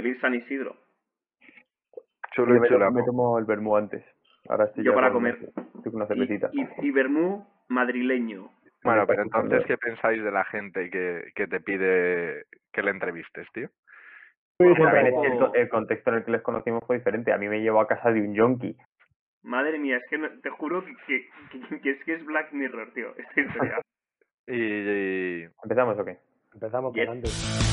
[0.00, 0.76] Feliz San Isidro.
[2.32, 2.92] Chulo Yo y me, chulapo.
[2.92, 4.04] me tomo el vermú antes.
[4.48, 5.38] Ahora estoy Yo para comer.
[5.54, 6.50] Con una Y, cervecita.
[6.52, 8.48] y, y vermú madrileño.
[8.84, 13.48] Bueno, pero entonces, ¿qué pensáis de la gente que, que te pide que le entrevistes,
[13.52, 13.68] tío?
[14.58, 17.32] También También es que el, co- el contexto en el que les conocimos fue diferente.
[17.32, 18.76] A mí me llevó a casa de un yonki.
[19.42, 21.28] Madre mía, es que no- te juro que, que,
[21.68, 23.08] que- que es que es Black Mirror, tío.
[23.16, 23.80] Esta historia.
[24.46, 26.18] Y, y- ¿Empezamos o qué?
[26.54, 27.06] Empezamos Yes.
[27.06, 27.67] con antes.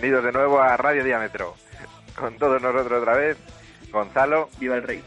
[0.00, 1.54] Bienvenidos de nuevo a Radio Diámetro.
[2.18, 3.36] Con todos nosotros otra vez,
[3.92, 5.04] Gonzalo, Viva el rey.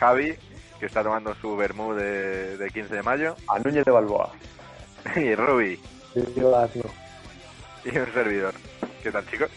[0.00, 0.34] Javi,
[0.80, 4.32] que está tomando su vermú de, de 15 de mayo, A Núñez de Balboa.
[5.16, 5.80] y Ruby,
[6.16, 6.18] y
[7.96, 8.54] un servidor.
[9.00, 9.50] ¿Qué tal, chicos?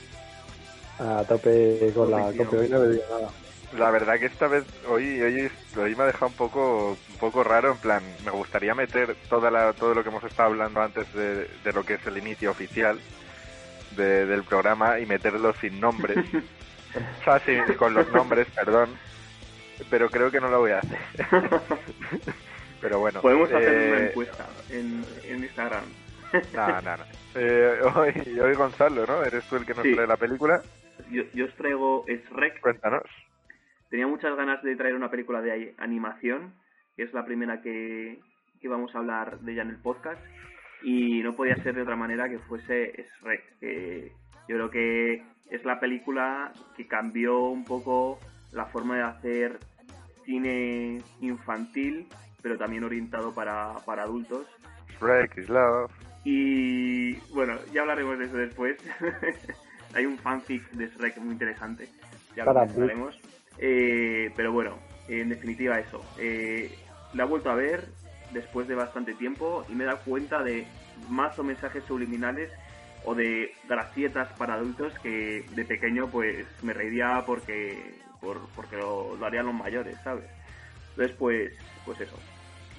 [1.00, 2.60] A tope con la copia.
[2.60, 3.32] Hoy no bebido nada.
[3.76, 7.44] La verdad que esta vez, hoy, hoy, hoy me ha dejado un poco, un poco
[7.44, 11.12] raro, en plan, me gustaría meter toda la, todo lo que hemos estado hablando antes
[11.14, 13.00] de, de lo que es el inicio oficial
[13.98, 16.18] de- del programa y meterlo sin nombres.
[16.34, 18.90] o sea, sí, con los nombres, perdón.
[19.90, 20.98] Pero creo que no lo voy a hacer.
[22.82, 23.22] pero bueno.
[23.22, 25.84] Podemos hacer una eh, encuesta en, en Instagram.
[26.54, 27.04] No, no, no.
[27.36, 29.24] Eh, hoy, hoy Gonzalo, ¿no?
[29.24, 29.94] Eres tú el que nos Sí.
[29.94, 30.62] trae la película.
[31.12, 32.60] Yo, yo os traigo Shrek.
[32.60, 33.04] Cuéntanos.
[33.90, 36.54] Tenía muchas ganas de traer una película de animación,
[36.96, 38.20] que es la primera que,
[38.60, 40.20] que vamos a hablar de ella en el podcast,
[40.84, 43.60] y no podía ser de otra manera que fuese Shrek.
[43.60, 44.12] que
[44.48, 48.20] yo creo que es la película que cambió un poco
[48.52, 49.60] la forma de hacer
[50.26, 52.08] cine infantil,
[52.42, 54.46] pero también orientado para, para adultos.
[55.00, 55.92] Shrek is love.
[56.24, 58.78] Y bueno, ya hablaremos de eso después.
[59.94, 61.88] Hay un fanfic de Shrek muy interesante.
[62.36, 63.20] Ya lo Para mencionaremos.
[63.58, 64.78] Eh, pero bueno,
[65.08, 66.04] en definitiva eso.
[66.20, 66.78] Eh,
[67.14, 67.86] la he vuelto a ver
[68.32, 70.68] después de bastante tiempo y me he dado cuenta de
[71.10, 72.52] más o mensajes subliminales
[73.06, 79.16] o de gracietas para adultos que de pequeño pues me reiría porque por, porque lo,
[79.16, 80.26] lo harían los mayores, ¿sabes?
[80.92, 81.54] Entonces pues,
[81.86, 82.18] pues eso.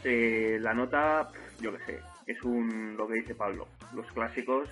[0.04, 1.28] Eh, la nota,
[1.60, 3.68] yo qué sé, es un lo que dice Pablo.
[3.94, 4.68] Los clásicos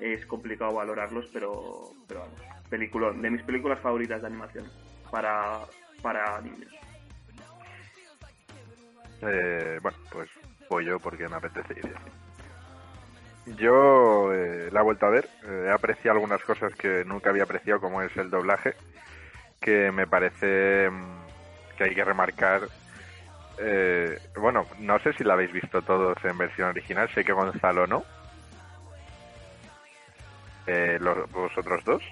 [0.00, 4.66] es complicado valorarlos, pero, pero vamos, peliculón, de mis películas favoritas de animación
[5.10, 5.60] para,
[6.02, 6.72] para niños.
[9.26, 10.28] Eh, bueno, pues
[10.68, 11.94] voy yo porque me apetece ir.
[13.58, 17.44] Yo eh, la he vuelto a ver, eh, he apreciado algunas cosas que nunca había
[17.44, 18.74] apreciado, como es el doblaje,
[19.60, 21.24] que me parece mm,
[21.76, 22.68] que hay que remarcar.
[23.58, 27.86] eh, bueno, no sé si la habéis visto todos en versión original, sé que Gonzalo
[27.86, 28.04] no.
[30.66, 32.02] Eh, los- ¿Vosotros dos?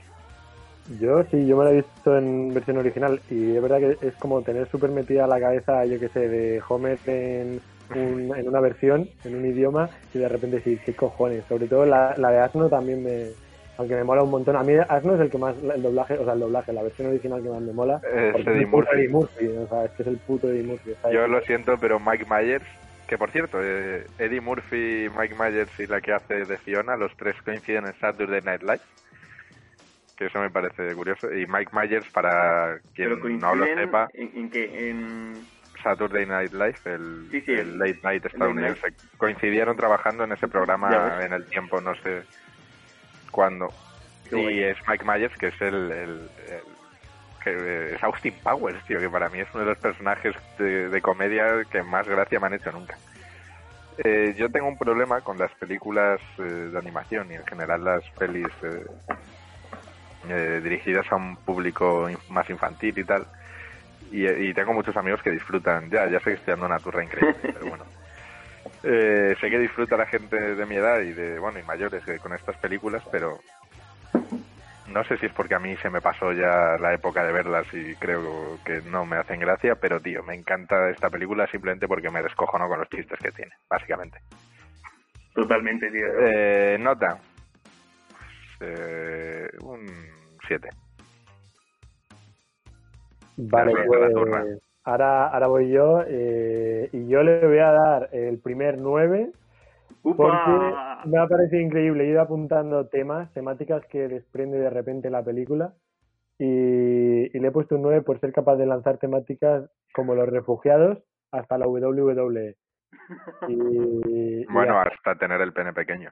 [1.01, 4.15] Yo sí, yo me la he visto en versión original y es verdad que es
[4.17, 7.61] como tener súper metida la cabeza, yo que sé, de Homer en,
[7.95, 11.45] un- en una versión, en un idioma y de repente decir, qué cojones.
[11.49, 13.29] Sobre todo la, la de Asno también me...
[13.79, 14.55] Aunque me mola un montón.
[14.57, 17.09] A mí Asno es el que más, el doblaje, o sea, el doblaje, la versión
[17.09, 18.01] original que más me mola.
[18.05, 18.97] Es Eddie Murphy.
[18.97, 20.91] Eddie Murphy, o sea, es que es el puto Eddie Murphy.
[21.11, 22.65] Yo lo siento, pero Mike Myers,
[23.09, 27.17] que por cierto, eh, Eddie Murphy, Mike Myers y la que hace de Fiona, los
[27.17, 28.81] tres coinciden en Saturday Night Live.
[30.27, 31.33] Eso me parece curioso.
[31.33, 35.47] Y Mike Myers, para quien no lo sepa, en, en que en
[35.83, 38.81] Saturday Night Live, el, Sí, sí, el el- late night estadounidense,
[39.19, 42.23] coincidieron trabajando en ese programa en el tiempo, no sé
[43.31, 43.73] cuándo.
[44.31, 46.83] Y es Mike Myers, que es el, el- el-
[47.43, 51.01] que es Austin Powers, tío, que para mí es uno de los personajes de, de
[51.03, 52.97] comedia que más gracia me han hecho nunca.
[54.05, 58.03] Eh, yo tengo un problema con las películas eh, de animación y en general las
[58.19, 58.85] pelis eh,
[60.29, 63.27] eh, dirigidas a un público más infantil y tal.
[64.11, 67.03] Y, y tengo muchos amigos que disfrutan, ya, ya sé que estoy dando una turra
[67.03, 67.85] increíble, pero bueno.
[68.85, 72.19] Eh, sé que disfruta la gente de mi edad y de, bueno, y mayores eh,
[72.19, 73.39] con estas películas, pero
[74.89, 77.67] no sé si es porque a mí se me pasó ya la época de verlas
[77.73, 82.11] y creo que no me hacen gracia, pero tío, me encanta esta película simplemente porque
[82.11, 84.19] me descojono con los chistes que tiene, básicamente.
[85.35, 86.07] totalmente, tío.
[86.21, 87.19] Eh, nota.
[88.63, 89.87] Eh, un
[90.47, 90.69] 7.
[93.37, 94.15] Vale, pues
[94.85, 99.33] ahora, ahora voy yo eh, y yo le voy a dar el primer 9
[100.03, 100.17] ¡Upa!
[100.17, 102.05] porque me ha parecido increíble.
[102.05, 105.73] He ido apuntando temas, temáticas que desprende de repente la película.
[106.39, 110.29] Y, y le he puesto un 9 por ser capaz de lanzar temáticas como los
[110.29, 110.99] refugiados
[111.31, 112.57] hasta la WWE.
[113.49, 116.11] Y, y Bueno, hasta tener el pene pequeño.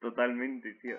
[0.00, 0.96] Totalmente, tío.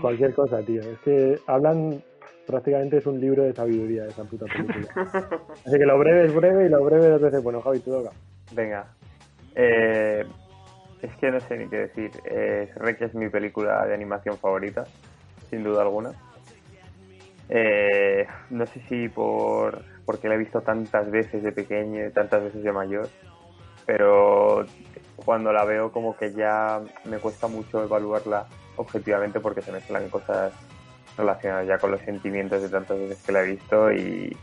[0.00, 0.80] cualquier cosa, tío.
[0.80, 2.02] Es que hablan,
[2.46, 4.88] prácticamente es un libro de sabiduría esa puta película.
[5.66, 7.42] Así que lo breve es breve y lo breve dos veces.
[7.42, 8.10] Bueno, Javi, tú toca.
[8.52, 8.86] Venga.
[9.54, 10.24] Eh,
[11.02, 12.10] es que no sé ni qué decir.
[12.24, 14.84] Eh, Shrek es mi película de animación favorita,
[15.48, 16.12] sin duda alguna.
[17.48, 22.42] Eh, no sé si por porque la he visto tantas veces de pequeño y tantas
[22.42, 23.08] veces de mayor,
[23.84, 24.64] pero
[25.26, 28.46] cuando la veo como que ya me cuesta mucho evaluarla
[28.76, 30.52] objetivamente porque se mezclan cosas
[31.18, 34.36] relacionadas ya con los sentimientos de tantas veces que la he visto y,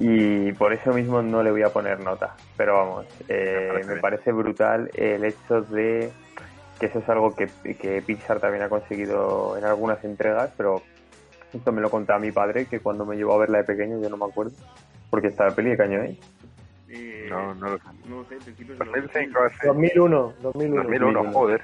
[0.00, 2.34] y por eso mismo no le voy a poner nota.
[2.56, 4.00] Pero vamos, eh, Me parece me bien.
[4.00, 6.10] parece brutal el hecho de
[6.80, 10.82] que eso es algo que, que Pixar también ha conseguido en algunas entregas, pero
[11.52, 14.08] esto me lo contaba mi padre, que cuando me llevó a verla de pequeño yo
[14.08, 14.52] no me acuerdo,
[15.10, 16.18] porque está la peli de caño ahí.
[16.18, 16.41] Eh,
[17.30, 17.84] No, no lo sé.
[18.08, 19.66] No sé, principios de los 2005 hace.
[19.66, 20.82] 2001, 2001.
[20.82, 21.62] 2001, joder.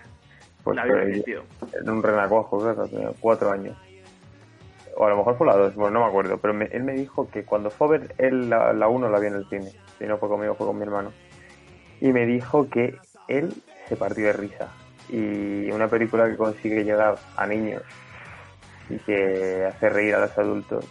[0.64, 0.84] Pues La
[1.24, 1.42] tío.
[1.80, 3.76] en un renacuajo, claro, tenía cuatro años.
[4.96, 6.92] O a lo mejor fue la dos, bueno, no me acuerdo, pero me- él me
[6.92, 9.70] dijo que cuando fue a ver él la, la uno la vio en el cine,
[9.98, 11.12] si no fue conmigo, fue con mi hermano.
[12.00, 12.96] Y me dijo que
[13.28, 13.54] él
[13.88, 14.68] se partió de risa.
[15.08, 17.82] Y una película que consigue llegar a niños
[18.90, 20.84] y que hace reír a los adultos.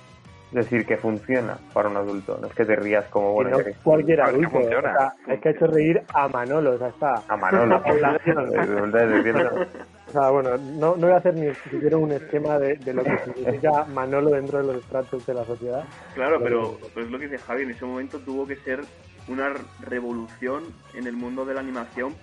[0.47, 2.37] Es decir, que funciona para un adulto.
[2.41, 4.49] No es que te rías como bueno, no cualquier es que adulto.
[4.51, 4.91] funciona.
[4.91, 7.21] O sea, es que ha hecho reír a Manolo, o sea, está.
[7.27, 7.81] a Manolo.
[7.85, 9.67] Verdad.
[10.07, 13.03] O sea, bueno, no, no voy a hacer ni siquiera un esquema de, de lo
[13.03, 15.83] que significa Manolo dentro de los estratos de la sociedad.
[16.15, 18.79] Claro, pero, pero es lo que dice Javi, en ese momento tuvo que ser
[19.27, 20.63] una revolución
[20.93, 22.15] en el mundo de la animación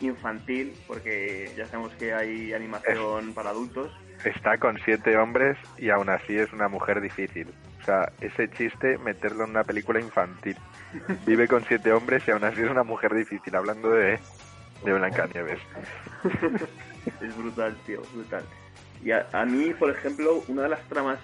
[0.00, 3.90] infantil, porque ya sabemos que hay animación para adultos.
[4.24, 7.48] Está con siete hombres y aún así es una mujer difícil.
[7.82, 10.56] O sea, ese chiste, meterlo en una película infantil.
[11.26, 14.20] Vive con siete hombres y aún así es una mujer difícil, hablando de,
[14.84, 15.58] de Blancanieves.
[17.20, 18.44] Es brutal, tío, brutal.
[19.02, 21.18] Y a, a mí, por ejemplo, una de las tramas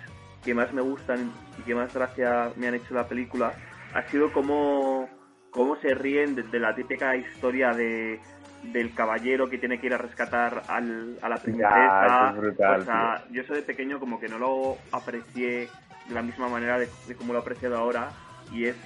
[0.44, 3.52] que más me gustan y que más gracia me han hecho la película
[3.94, 5.08] ha sido cómo,
[5.50, 8.18] cómo se ríen de, de la típica historia de
[8.62, 12.06] del caballero que tiene que ir a rescatar al, a la princesa.
[12.06, 15.68] eso es brutal, o sea, yo eso de pequeño como que no lo aprecié
[16.08, 18.10] de la misma manera de, de como lo he apreciado ahora
[18.52, 18.76] y es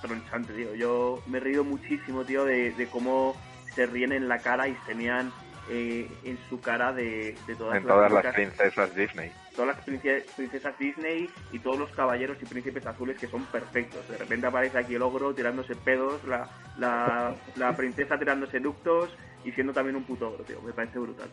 [0.00, 0.74] tronchante, tío.
[0.74, 3.34] Yo me he reído muchísimo, tío, de, de cómo
[3.74, 5.32] se ríen en la cara y se mean
[5.70, 9.30] eh, en su cara de, de todas, En todas las princesas Disney.
[9.54, 14.08] todas las prince- princesas Disney y todos los caballeros y príncipes azules que son perfectos.
[14.08, 16.48] De repente aparece aquí el ogro tirándose pedos, la,
[16.78, 19.10] la, la princesa tirándose ductos
[19.44, 20.62] y siendo también un puto ogro, tío.
[20.62, 21.28] Me parece brutal.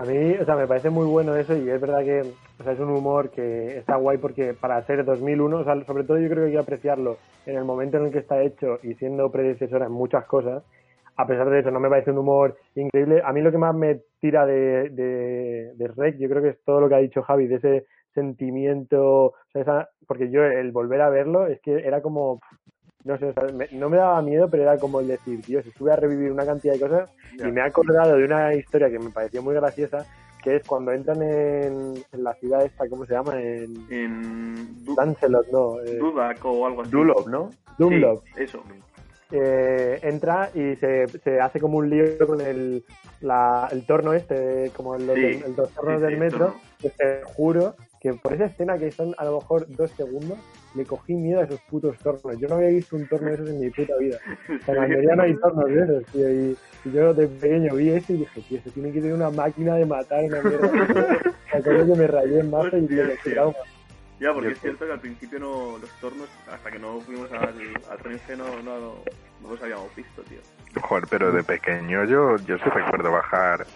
[0.00, 2.22] A mí, o sea, me parece muy bueno eso y es verdad que
[2.58, 6.04] o sea, es un humor que está guay porque para ser 2001, o sea, sobre
[6.04, 8.78] todo yo creo que hay que apreciarlo en el momento en el que está hecho
[8.82, 10.62] y siendo predecesora en muchas cosas.
[11.16, 13.20] A pesar de eso, no me parece un humor increíble.
[13.22, 16.80] A mí lo que más me tira de, de, de yo creo que es todo
[16.80, 21.02] lo que ha dicho Javi, de ese sentimiento, o sea, esa- porque yo el volver
[21.02, 22.40] a verlo es que era como,
[23.04, 25.64] no sé, o sea, me- no me daba miedo, pero era como el decir, Dios,
[25.66, 28.98] estuve a revivir una cantidad de cosas y me he acordado de una historia que
[28.98, 30.04] me pareció muy graciosa,
[30.42, 33.40] que es cuando entran en, en la ciudad esta, ¿cómo se llama?
[33.40, 36.90] En En Lancelot, no, eh, Dudak o algo así.
[36.90, 37.50] Dulop, ¿no?
[37.78, 38.22] Dunlop.
[38.36, 38.62] Sí, eso.
[39.32, 42.84] Eh, entra y se, se hace como un lío con el,
[43.20, 46.54] la, el torno este, como el, Sí, el- los tornos sí, del metro.
[46.80, 50.38] que te juro que por esa escena que son a lo mejor dos segundos,
[50.74, 52.38] le cogí miedo a esos putos tornos.
[52.38, 54.18] Yo no había visto un torno de esos en mi puta vida.
[54.66, 56.30] En Almería no hay tornos de esos, tío.
[56.30, 59.30] Y, y yo de pequeño vi eso y dije, tío, se tiene que tener una
[59.30, 60.70] máquina de matar una mierda.
[61.52, 63.32] Me acuerdo que me rayé en mazo y le tío.
[63.34, 63.56] trauma.
[64.20, 67.30] Ya, porque Yo- es cierto que al principio no los tornos, hasta que no fuimos
[67.32, 67.54] al,
[67.90, 68.94] al Renfe, no, no, no,
[69.42, 70.38] no los habíamos visto, tío.
[70.82, 73.66] Joder, pero de pequeño yo, yo sí recuerdo bajar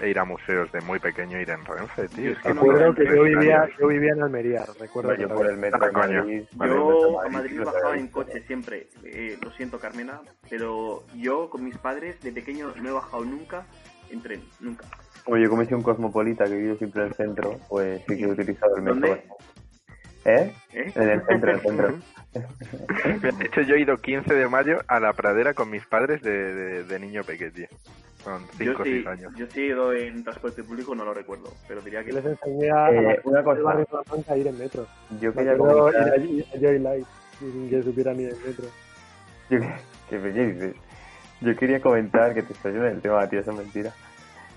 [0.00, 2.32] e ir a museos de muy pequeño, ir en Renfe, tío.
[2.32, 5.14] Es que no Recuerdo que yo vivía, yo vivía en Almería, recuerdo.
[5.14, 5.90] yo por el metro Ah.
[5.92, 6.44] Madrid.
[6.54, 8.88] Madrid, Yo metro a Madrid no bajaba en coche siempre.
[9.04, 13.66] Eh, lo siento, Carmena, pero yo con mis padres de pequeño no he bajado nunca
[14.10, 14.86] en tren, nunca.
[15.26, 18.28] Oye, como soy un cosmopolita que vive siempre en el centro, pues sí que he
[18.28, 19.00] utilizado el metro.
[19.00, 19.24] ¿Dónde?
[20.24, 20.52] ¿Eh?
[20.72, 20.92] ¿Eh?
[20.94, 21.94] En el centro, en el centro.
[23.38, 26.54] De hecho, yo he ido 15 de mayo a la pradera con mis padres de,
[26.54, 27.66] de, de niño pequeño.
[28.24, 29.32] Con 5 Yo o sí, 6 años.
[29.36, 32.70] yo sí he ido en transporte público, no lo recuerdo, pero diría que les enseñé
[32.70, 33.60] a, a Eh, la- una al cosa.
[33.60, 33.64] de
[34.28, 34.86] a ir en metro.
[35.20, 36.78] Yo Me quería ir a Joy
[37.38, 37.76] sin que
[38.28, 38.64] el metro.
[39.50, 39.68] Yo, ¿qué,
[40.08, 40.74] qué dices?
[41.40, 43.92] Yo quería comentar que te estoy yendo del tema, tío, eso es mentira.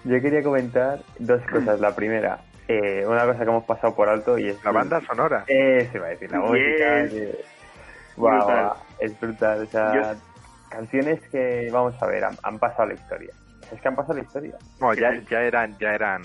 [0.03, 1.79] Yo quería comentar dos cosas.
[1.79, 4.63] La primera, eh, una cosa que hemos pasado por alto y es...
[4.63, 5.43] La banda sonora.
[5.47, 7.03] Eh, se va a decir, la música.
[7.05, 7.11] Yes.
[7.13, 7.45] que-
[8.15, 8.63] Guau, Brutal.
[8.65, 9.61] guau, es brutal.
[9.63, 10.19] O sea, Yo-
[10.69, 13.31] canciones que, vamos a ver, han, han pasado la historia.
[13.71, 14.55] Es que han pasado la historia.
[14.79, 16.21] No, ya, ya eran, ya eran.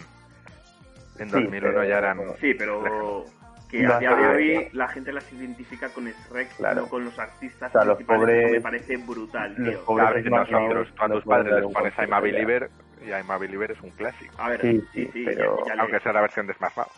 [1.18, 2.18] En Sí, 2001 pero- ya eran.
[2.40, 3.25] Sí, pero
[3.70, 6.82] que No, a día de hoy la gente las identifica con Shrek, Claro.
[6.82, 8.25] no con los artistas O sea, los principales.
[8.26, 9.85] pobres- me parece brutal, los tío.
[9.85, 12.20] pobres- Claro, nosotros, a tus padres les pones I'm a.
[12.20, 12.70] Believer
[13.04, 14.35] y I'm a Believer es un clásico.
[14.38, 16.54] A ver, Sí, sí, sí, sí, pero- ya, ya le- Aunque sea la versión de
[16.54, 16.88] Smash Mouth.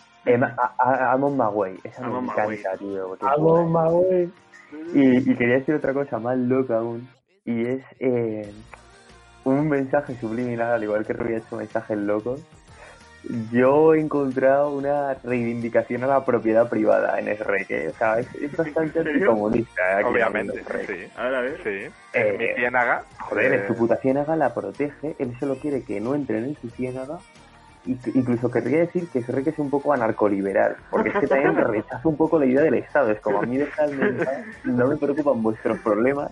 [1.85, 3.09] Esa me encanta, tío.
[3.09, 4.31] porque- Algo más, güey.
[4.95, 7.07] Y, y quería decir otra cosa más loca aún,
[7.45, 8.51] y es eh,
[9.45, 12.41] un mensaje subliminal, al igual que Rubia ha hecho mensajes locos.
[13.53, 17.89] Yo he encontrado una reivindicación a la propiedad privada en Shrek, ¿eh?
[17.89, 20.01] o sea, es, es bastante anticomunista.
[20.01, 20.05] ¿eh?
[20.05, 21.07] Obviamente, sí.
[21.17, 21.61] A ver, a ver.
[21.63, 21.93] Sí.
[22.15, 23.05] Eh, Mi ciénaga.
[23.21, 26.57] Joder, eh, en su puta ciénaga la protege, él solo quiere que no entren en
[26.57, 27.19] su ciénaga.
[27.85, 32.17] Incluso querría decir que Shrek es un poco anarcoliberal, porque es que también rechaza un
[32.17, 33.11] poco la idea del Estado.
[33.13, 36.31] Es como a mí dejadme en paz, no me preocupan vuestros problemas,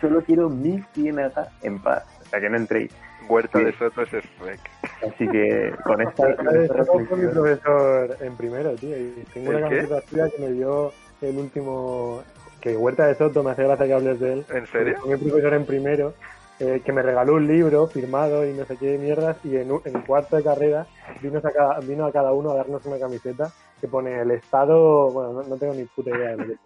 [0.00, 2.04] solo quiero mi ciénaga en paz.
[2.30, 2.90] Sea, que no entréis.
[3.28, 3.64] Huerta Sí.
[3.66, 4.60] de Soto es Shrek.
[5.06, 6.34] Así que con esta,
[7.08, 8.96] con mi profesor en primero, tío.
[8.96, 12.22] Y tengo una camiseta suya que me dio el último.
[12.60, 14.44] Que Huerta de Soto, me hace gracia que hables de él.
[14.52, 14.96] ¿En serio?
[15.00, 16.14] Fue mi profesor en primero,
[16.58, 19.36] eh, que me regaló un libro firmado y no sé qué mierdas.
[19.44, 20.86] Y en, en cuarto de carrera
[21.22, 25.10] vino a, cada, vino a cada uno a darnos una camiseta que pone el Estado.
[25.12, 26.58] Bueno, no, no tengo ni puta idea de lo que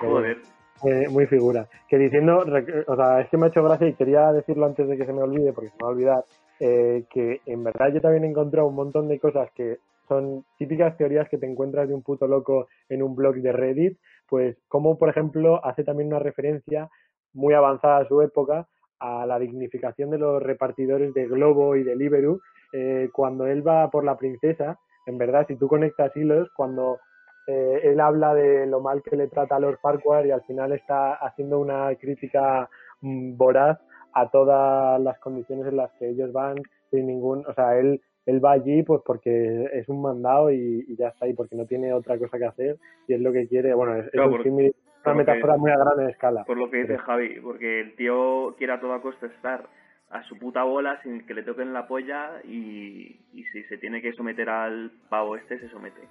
[0.00, 0.38] Joder.
[0.82, 1.66] Muy, muy figura.
[1.88, 2.44] Que diciendo,
[2.86, 5.12] o sea, es que me ha hecho gracia y quería decirlo antes de que se
[5.12, 6.24] me olvide, porque se me va a olvidar,
[6.60, 10.96] eh, que en verdad yo también he encontrado un montón de cosas que son típicas
[10.96, 13.98] teorías que te encuentras de un puto loco en un blog de Reddit,
[14.28, 16.88] pues como por ejemplo hace también una referencia
[17.32, 18.66] muy avanzada a su época
[18.98, 22.40] a la dignificación de los repartidores de Globo y de Liberu
[22.72, 26.98] eh, cuando él va por la princesa, en verdad, si tú conectas hilos, cuando
[27.46, 30.72] eh, él habla de lo mal que le trata a Lord Farquhar y al final
[30.72, 32.68] está haciendo una crítica
[33.00, 33.78] mm, voraz
[34.14, 36.56] a todas las condiciones en las que ellos van
[36.90, 40.94] sin ningún, o sea, él él va allí pues porque es un mandado y, y
[40.96, 42.76] ya está ahí porque no tiene otra cosa que hacer
[43.08, 46.08] y es lo que quiere, bueno, es, un símil- una que- metáfora muy a gran
[46.08, 46.44] escala.
[46.44, 49.66] Por lo que dice Javi, porque el tío quiere a toda costa estar
[50.10, 54.00] a su puta bola sin que le toquen la polla y, y si se tiene
[54.00, 56.02] que someter al pavo este, se somete.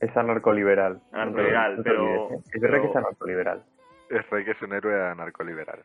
[0.00, 1.00] Es anarcoliberal.
[1.12, 2.38] Anarcoliberal, No pero- ¿eh?
[2.54, 3.62] Es verdad que es anarcoliberal.
[4.10, 5.80] Shrek es un héroe anarcoliberal.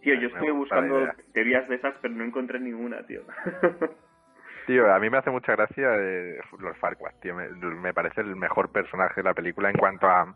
[0.00, 3.22] Tío, yo la buscando teorías de esas, pero no encontré ninguna, tío.
[4.66, 7.34] Tío, a mí me hace mucha gracia eh, los Farquaad, tío.
[7.34, 10.34] Me, me parece el mejor personaje de la película en cuanto a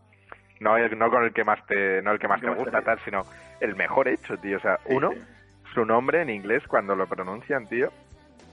[0.61, 2.99] no no con el que más te no el que más Que te gusta tal,
[3.01, 3.25] sino
[3.61, 4.57] el mejor hecho, tío.
[4.57, 5.19] O sea, Sí, uno sí.
[5.75, 7.91] su nombre en inglés cuando lo pronuncian, tío,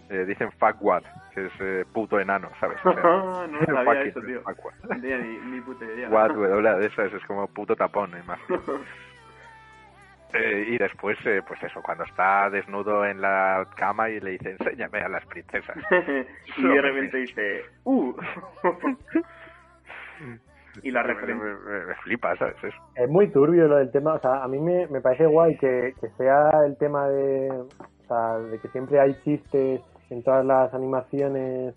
[0.10, 2.78] eh, dicen fuckwad, que es eh, puto enano, ¿sabes?
[2.86, 3.01] O sea,
[3.48, 4.42] no lo sabía eso, tío.
[4.89, 6.10] No ni, ni puta idea.
[6.12, 8.39] What, W, de esas, es como puto tapón, eh, más.
[10.32, 14.51] Eh, y después, eh, pues eso, cuando está desnudo en la cama y le dice,
[14.60, 15.75] enséñame a las princesas.
[16.56, 18.13] y de repente dice, ¡uh!
[20.84, 21.44] y la Me, referencia.
[21.46, 22.56] me- me flipa, ¿sabes?
[22.63, 22.78] Eso.
[22.96, 25.96] Es muy turbio lo del tema, o sea, a mí me, me parece guay que,
[26.00, 27.68] que sea el tema de, o
[28.08, 31.75] sea, de que siempre hay chistes en todas las animaciones,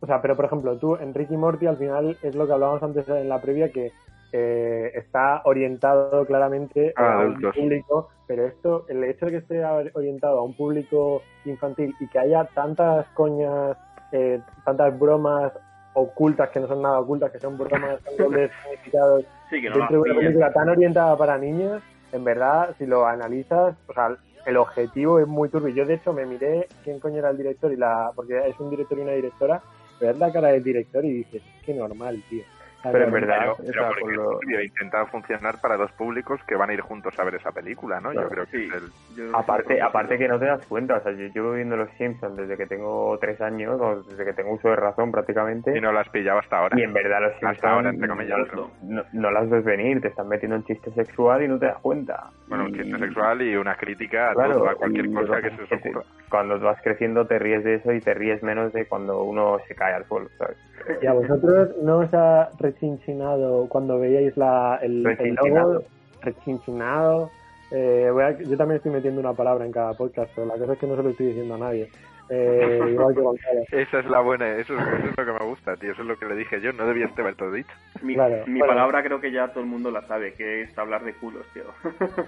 [0.00, 2.82] o sea, pero por ejemplo, tú en Ricky Morty al final es lo que hablábamos
[2.82, 3.92] antes en la previa que
[4.32, 9.64] eh, está orientado claramente A a un público, pero esto, el hecho de que esté
[9.94, 13.76] orientado a un público infantil y que haya tantas coñas,
[14.12, 15.52] eh, tantas bromas
[15.94, 20.10] ocultas que no son nada ocultas, que son bromas dobles significados Sí, no dentro de
[20.10, 25.18] una película tan orientada para niños, en verdad, si lo analizas, o sea, el objetivo
[25.18, 25.74] es muy turbio.
[25.74, 28.70] Yo, de hecho, me miré quién coño era el director, y la porque es un
[28.70, 29.60] director y una directora,
[30.00, 32.44] ves la cara del director y dices, qué normal, tío.
[32.82, 33.20] Pero en normal.
[33.28, 36.80] verdad, Pero, pero por lo- tío, intenta funcionar para dos públicos que van a ir
[36.80, 38.10] juntos a ver esa película, ¿no?
[38.10, 38.28] Claro.
[38.28, 38.68] Yo creo que Sí.
[38.68, 38.82] es
[39.18, 39.34] el...
[39.34, 42.56] Aparte, aparte que no te das cuenta, o sea, yo llevo viendo Los Simpsons desde
[42.56, 45.98] que tengo tres años, o desde que tengo uso de razón prácticamente, Y no lo
[45.98, 46.78] has pillado hasta ahora.
[46.78, 48.38] y en verdad Los Simpsons Hasta ahora, entre comillas.
[48.40, 48.70] Justo.
[48.82, 51.78] no, no las ves venir, te están metiendo un chiste sexual y no te das
[51.78, 52.30] cuenta.
[52.48, 55.62] Bueno, un chiste sexual y una crítica a Claro, todo, a cualquier cosa que se
[55.62, 56.02] os ocurra.
[56.30, 59.74] Cuando vas creciendo te ríes de eso y te ríes menos de cuando uno se
[59.74, 60.56] cae al suelo, ¿sabes?
[61.02, 65.72] ¿Y a vosotros no os ha rechinchinado cuando veíais la, el, el Rechinchinado.
[65.74, 65.84] logo?
[66.22, 67.30] Rechinchinado.
[67.70, 70.74] Eh, voy a- yo también estoy metiendo una palabra en cada podcast, pero la cosa
[70.74, 71.88] es que no se lo estoy diciendo a nadie.
[72.28, 73.20] Eh, igual que.
[73.82, 75.92] Esa es la buena, eso, es- eso es lo que me gusta, tío.
[75.92, 76.72] Eso es lo que le dije yo.
[76.72, 77.70] No debías haber todo dicho.
[78.02, 78.44] Mi, Claro.
[78.46, 78.74] mi Bueno.
[78.74, 81.64] palabra creo que ya todo el mundo la sabe, que es hablar de culos, tío.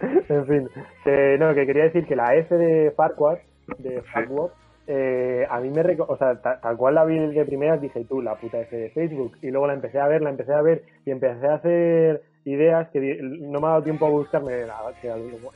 [0.00, 0.68] en fin,
[1.04, 3.38] que, no, que quería decir que la F de Farquaad,
[3.78, 4.50] de Farquaad,
[4.86, 8.22] eh, a mí me, o sea, ta- tal cual la vi de primeras dije tú,
[8.22, 10.82] la puta F de Facebook, y luego la empecé a ver, la empecé a ver
[11.04, 14.68] y empecé a hacer ideas que no me ha dado tiempo a buscarme, en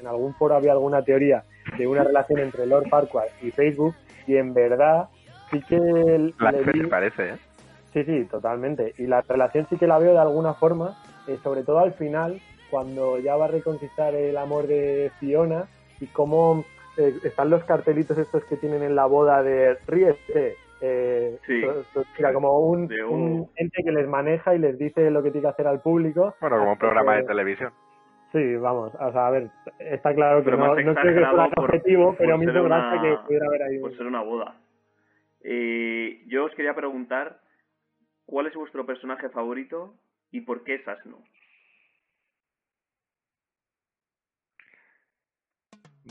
[0.01, 1.45] en algún foro había alguna teoría
[1.79, 3.95] de una relación entre Lord Farquaad y Facebook,
[4.27, 5.09] y en verdad
[5.51, 7.37] sí que La le vi- parece, ¿eh?
[7.93, 8.95] Sí, sí, totalmente.
[8.99, 10.95] Y la relación sí que la veo de alguna forma,
[11.27, 15.67] eh, sobre todo al final, cuando ya va a reconquistar el amor de Fiona
[16.01, 16.65] y cómo
[17.01, 20.57] eh, están los cartelitos estos que tienen en la boda de ríete.
[20.83, 21.63] Eh, Sí.
[22.19, 25.31] mira, como un, De un- un ente que les maneja y les dice lo que
[25.31, 26.35] tiene que hacer al público.
[26.41, 27.73] Bueno, como un programa que- de televisión.
[28.33, 31.45] Sí, vamos, o sea, a ver, está claro que Pero no, no creo que fuera
[31.47, 33.97] el objetivo, por pero me ser hizo una- que pudiera haber ahí por un...
[33.97, 34.55] ser una boda.
[35.43, 37.41] Eh, yo os quería preguntar
[38.27, 39.95] cuál es vuestro personaje favorito
[40.31, 40.87] y por qué es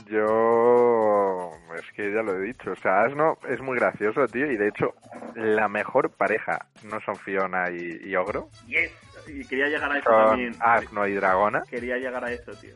[0.08, 1.50] Yo.
[1.76, 2.72] Es que ya lo he dicho.
[2.72, 4.50] O sea, Asno es muy gracioso, tío.
[4.50, 4.94] Y de hecho,
[5.34, 8.48] la mejor pareja no son Fiona y, y Ogro.
[8.66, 8.92] Yes,
[9.28, 10.54] y quería llegar a eso Son también.
[10.60, 11.62] Asno y Dragona.
[11.68, 12.74] Quería llegar a eso, tío.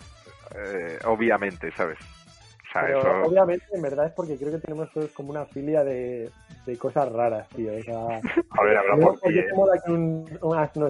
[0.56, 1.98] eh, obviamente, ¿sabes?
[2.00, 3.22] O sea, Pero eso.
[3.30, 6.28] obviamente, en verdad, es porque creo que tenemos todos como una filia de,
[6.66, 7.72] de cosas raras, tío.
[7.72, 10.88] O sea, habla no, por ti, porque te mola que un, un asno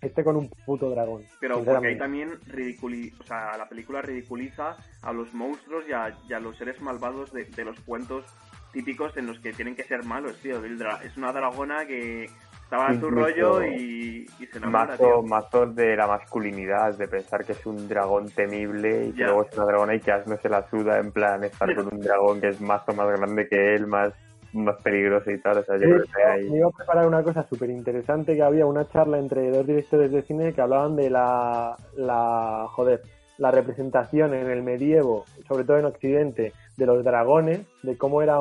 [0.00, 1.22] esté con un puto dragón.
[1.40, 6.32] Pero porque ahí también o sea, la película ridiculiza a los monstruos y a, y
[6.32, 8.24] a los seres malvados de, de los cuentos
[8.72, 10.62] típicos en los que tienen que ser malos, tío.
[10.64, 12.28] Es una dragona que
[12.62, 15.22] estaba en su rollo y, y se enamora, Mazo, tío.
[15.22, 19.56] mazo de la masculinidad, de pensar que es un dragón temible y que luego es
[19.56, 22.48] una dragona y que Asno se la suda en plan estar con un dragón que
[22.48, 24.12] es mazo más grande que él, más,
[24.56, 25.58] más peligroso y tal.
[25.58, 26.50] O sea, yo Sí, creo que ahí...
[26.50, 30.10] me iba a preparar una cosa súper interesante que había una charla entre dos directores
[30.10, 33.02] de cine que hablaban de la, la joder
[33.38, 38.38] la representación en el medievo, sobre todo en Occidente, de los dragones, de cómo era,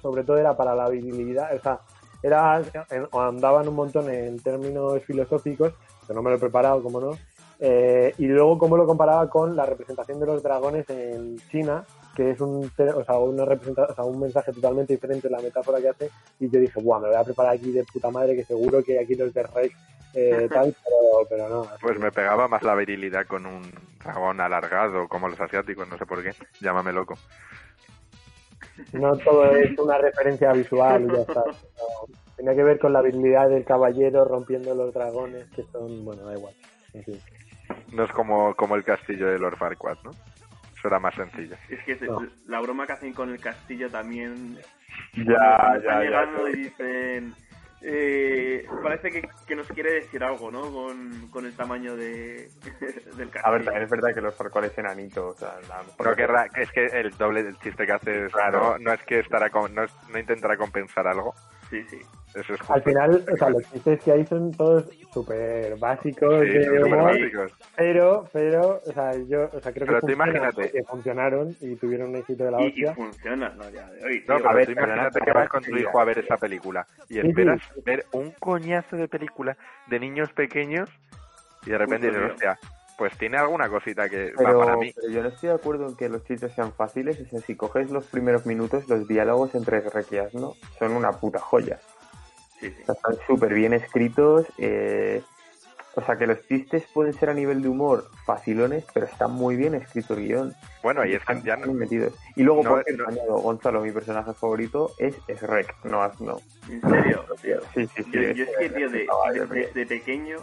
[0.00, 1.80] sobre todo era para la virilidad, o sea,
[2.22, 2.62] era,
[3.12, 5.72] andaban un montón en términos filosóficos,
[6.06, 7.10] que no me lo he preparado, como no,
[7.58, 11.84] eh, y luego cómo lo comparaba con la representación de los dragones en China,
[12.16, 15.42] que es un, o sea, una representa- o sea, un mensaje totalmente diferente de la
[15.42, 18.34] metáfora que hace, y yo dije, guau, me voy a preparar aquí de puta madre,
[18.34, 19.76] que seguro que aquí los de Rex
[20.14, 21.66] eh, tal, pero, pero no.
[21.80, 23.62] Pues me pegaba más la virilidad con un
[24.02, 26.32] dragón alargado, como los asiáticos, no sé por qué.
[26.60, 27.16] Llámame loco.
[28.92, 31.44] No todo es una referencia visual y ya está.
[31.78, 36.24] No, tenía que ver con la habilidad del caballero rompiendo los dragones, que son, bueno,
[36.24, 36.54] da igual.
[36.92, 37.20] En fin.
[37.92, 40.10] No es como, como el castillo de Lord Farquaad, ¿no?
[40.86, 41.56] Eso era más sencillo.
[41.68, 42.24] Es que No.
[42.46, 44.56] la broma que hacen con el castillo también.
[45.14, 46.52] Ya, ya, están ya, llegando ya.
[46.52, 47.34] y dicen.
[47.82, 50.62] eh, parece que, que nos quiere decir algo, ¿no?
[50.72, 52.48] Con, con el tamaño de,
[53.16, 53.46] del castillo.
[53.46, 56.14] A ver, también es verdad que los Farquaad es enanito, o sea, la mejor- No
[56.14, 58.60] querrá, que es que el doble del chiste que hace es, Claro.
[58.60, 61.34] no, no es que estará con- no, es- no intentará compensar algo.
[61.70, 61.98] Sí, sí.
[62.34, 66.48] Eso es Al final, o sea, los chistes que hay son todos súper básicos Sí,
[66.50, 67.52] de humor, básicos.
[67.76, 70.62] pero, pero, o sea, yo, o sea, creo Pero que funcionan imagínate.
[70.62, 72.94] porque funcionaron y tuvieron un éxito de la Y, y hostia.
[72.94, 73.68] funciona, ¿no?
[73.70, 76.04] Ya de hoy, No, pero ver, tú pero imagínate que vas con tu hijo a
[76.04, 77.28] ver esa película y Sí, sí.
[77.28, 80.90] esperas ver un coñazo de película de niños pequeños
[81.64, 82.58] y de repente dices, hostia,
[82.96, 84.92] pues tiene alguna cosita que va Pero, para mí.
[84.94, 87.20] pero yo no estoy de acuerdo en que los chistes sean fáciles.
[87.20, 91.12] O sea, si coges los primeros minutos, los diálogos entre Rek y Asno son una
[91.12, 91.78] puta joya.
[92.60, 92.76] Sí, sí.
[92.82, 94.46] O sea, están súper bien escritos.
[94.58, 95.22] eh,
[95.98, 99.56] o sea, que los chistes pueden ser a nivel de humor facilones, pero está muy
[99.56, 100.54] bien escrito el guion.
[100.82, 102.12] Bueno, y es que Están ya no, metidos.
[102.34, 106.38] Y luego, no- por no- añado, Gonzalo, mi personaje favorito es, es Rek, no Asno.
[106.68, 107.24] En serio.
[107.74, 108.10] Sí, sí, sí.
[108.12, 108.98] Yo, yo es que, tío, de,
[109.32, 110.36] de- desde pequeño,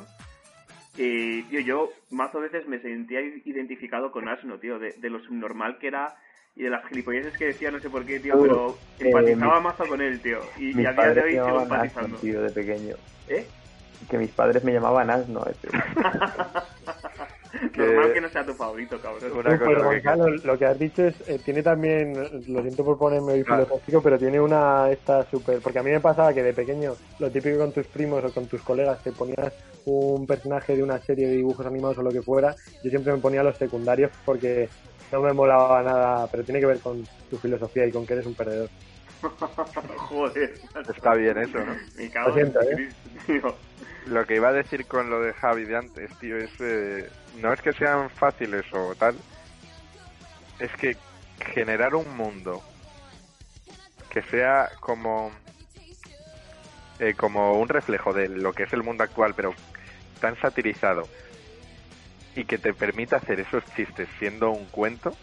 [0.98, 5.20] eh, tío, yo más o veces me sentía identificado con Asno, tío, de, de lo
[5.22, 6.16] subnormal que era
[6.56, 9.56] y de las gilipolleces que decía, no sé por qué, tío, Uh, pero eh, empatizaba
[9.56, 10.40] mis- mazo con él, tío.
[10.60, 12.18] Y, y a día de hoy sigo Asno, empatizando.
[12.18, 12.96] tío, de pequeño.
[13.28, 13.46] ¿Eh?
[14.10, 15.44] Que mis padres me llamaban Asno.
[17.54, 17.78] ese.
[17.78, 19.32] Normal que no sea tu favorito, cabrón.
[19.38, 22.16] Una que- Gonzalo, lo que has dicho es, eh, tiene también,
[22.48, 23.66] lo siento por ponerme hoy Claro.
[23.66, 27.30] filosófico, pero tiene una esta súper, porque a mí me pasaba que de pequeño, lo
[27.32, 29.54] típico con tus primos o con tus colegas, te ponías
[29.86, 33.20] un personaje de una serie de dibujos animados o lo que fuera, yo siempre me
[33.20, 34.70] ponía los secundarios porque
[35.12, 38.26] no me molaba nada, pero tiene que ver con tu filosofía y con que eres
[38.26, 38.70] un perdedor.
[40.10, 40.52] Joder.
[40.96, 41.74] está bien eso, ¿no?
[41.98, 42.76] Me cago Lo siento, en ¿eh?
[42.76, 43.56] Cristo, tío.
[44.06, 46.52] Lo que iba a decir con lo de Javi de antes, tío, es...
[46.60, 49.16] eh, no es que sean fáciles o tal,
[50.60, 50.98] es que
[51.40, 52.62] generar un mundo
[54.10, 55.32] que sea como...
[57.00, 59.54] eh, como un reflejo de lo que es el mundo actual, pero
[60.20, 61.08] tan satirizado,
[62.36, 65.16] y que te permita hacer esos chistes siendo un cuento,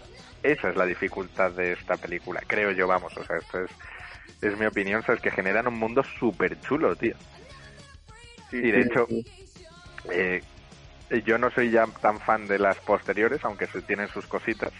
[0.42, 3.70] esa es la dificultad de esta película, creo yo, vamos, o sea, esto es
[4.42, 7.14] es mi opinión, sabes que generan un mundo súper chulo, tío.
[8.50, 8.88] Sí, Y de sí.
[8.88, 9.06] hecho,
[10.12, 10.42] eh,
[11.24, 14.72] yo no soy ya tan fan de las posteriores, aunque se tienen sus cositas.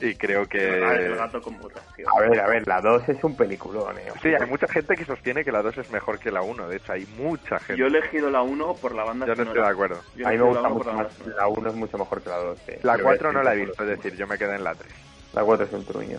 [0.00, 1.14] Y creo Ah, el que...
[1.16, 1.54] gato con.
[1.54, 4.06] A ver, a ver, la 2 es un peliculón, eh.
[4.20, 6.68] Sí, hay mucha gente que sostiene que la 2 es mejor que la 1.
[6.68, 7.76] De hecho, hay mucha gente.
[7.78, 9.50] Yo he elegido la 1 por la banda Yo no sonora.
[9.52, 10.02] estoy de acuerdo.
[10.16, 11.18] Yo A mí me gusta la 1 mucho más.
[11.36, 12.58] La 1 es mucho mejor que la 2.
[12.66, 12.80] eh.
[12.82, 14.64] La Yo voy a 4 no la he visto, es decir, yo me quedé en
[14.64, 14.92] la 3.
[15.34, 16.18] La 4 es un truño.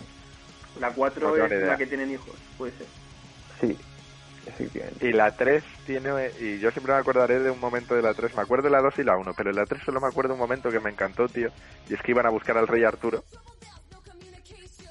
[0.80, 2.86] La 4 No tengo es la que tienen hijos, puede ser.
[3.60, 3.78] Sí,
[5.00, 6.30] Y la 3 tiene...
[6.40, 8.34] Y yo siempre me acordaré de un momento de la 3.
[8.34, 10.28] Me acuerdo de la 2 y la 1, pero en la 3 solo me acuerdo
[10.28, 11.50] de un momento que me encantó, tío.
[11.88, 13.24] Y es que iban a buscar al rey Arturo.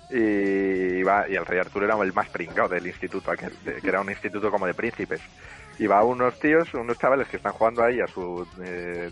[0.09, 4.09] Y, iba, y el rey Arturo era el más pringado del instituto que era un
[4.09, 5.21] instituto como de príncipes.
[5.79, 9.09] Y va unos tíos, unos chavales que están jugando ahí a su, eh,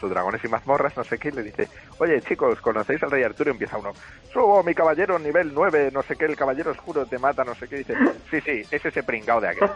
[0.00, 3.22] su dragones y mazmorras, no sé qué, y le dice, oye chicos, ¿conocéis al rey
[3.22, 3.50] Arturo?
[3.50, 3.92] Y empieza uno,
[4.32, 7.68] subo mi caballero nivel 9, no sé qué, el caballero oscuro te mata, no sé
[7.68, 7.94] qué, y dice,
[8.30, 9.70] sí, sí, es ese pringao de aquel.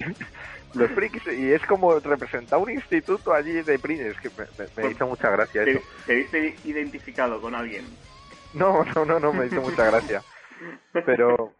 [0.74, 4.90] Los frikis, y es como representar un instituto allí de príncipes, que me, me- me
[4.90, 5.80] hizo mucha gracia ¿Te, eso.
[6.06, 7.96] te viste identificado con alguien?
[8.54, 10.22] No, no, no, no, me hizo mucha gracia.
[11.06, 11.52] Pero,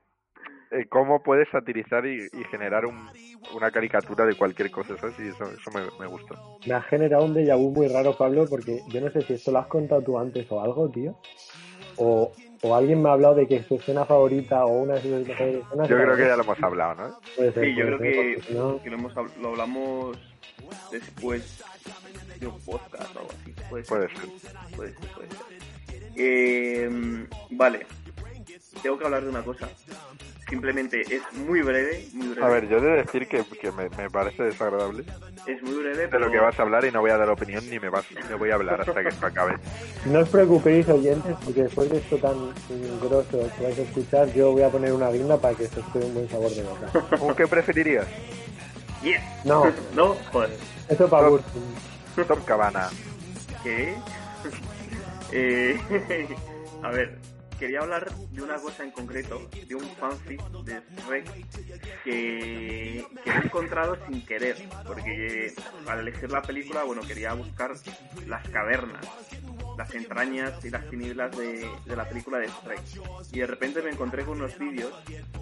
[0.75, 3.09] eh, ¿cómo puedes satirizar y, y generar un-
[3.55, 4.97] una caricatura de cualquier cosa?
[4.99, 5.15] ¿sabes?
[5.19, 6.35] Y eso, eso me, me gustó.
[6.67, 9.51] Me ha generado un déjà vu muy raro, Pablo, porque yo no sé si esto
[9.53, 11.17] lo has contado tú antes o algo, tío.
[11.97, 12.33] O,
[12.63, 15.63] o alguien me ha hablado de que su escena favorita o una de sus mejores
[15.65, 15.89] escenas.
[15.89, 17.19] Yo creo que ya lo hemos hablado, ¿no?
[17.37, 20.17] Puede ser, Sí, yo creo ser, que, no- lo, hemos, lo hablamos
[20.91, 21.63] después
[22.41, 23.55] de un podcast o algo así.
[23.69, 24.29] Puede ser, Puede ser.
[24.77, 25.65] puede ser, puede ser.
[26.17, 27.87] Eh, vale,
[28.83, 29.69] tengo que hablar de una cosa.
[30.49, 32.45] Simplemente es muy breve, muy breve.
[32.47, 35.05] A ver, yo he de decir que, que me, me parece desagradable
[35.47, 37.31] Es muy breve, de pero lo que vas a hablar y no voy a dar
[37.31, 39.57] opinión ni me, vas, me voy a hablar hasta que esto acabe.
[40.07, 42.35] No os preocupéis, oyentes, porque después de esto tan
[43.01, 45.87] grosso que vais a escuchar, yo voy a poner una guinda para que se os
[45.93, 47.17] quede un buen sabor de boca.
[47.25, 48.07] ¿Un qué preferirías?
[49.03, 49.23] Yes.
[49.45, 50.51] No, No, joder.
[50.89, 51.31] eso para No.
[51.31, 51.63] Burstyn.
[52.29, 52.91] Top Cabana.
[53.63, 53.95] ¿Qué?
[55.37, 55.77] Eh,
[56.83, 57.19] a ver,
[57.65, 63.97] quería hablar de una cosa en concreto, de un fanfic de Shrek que, he encontrado
[64.07, 65.55] sin querer, porque
[65.87, 67.73] al elegir la película, bueno, quería buscar
[68.27, 69.03] las cavernas,
[69.79, 72.83] las entrañas y las tinieblas de, de la película de Shrek.
[73.33, 74.93] Y de repente me encontré con unos vídeos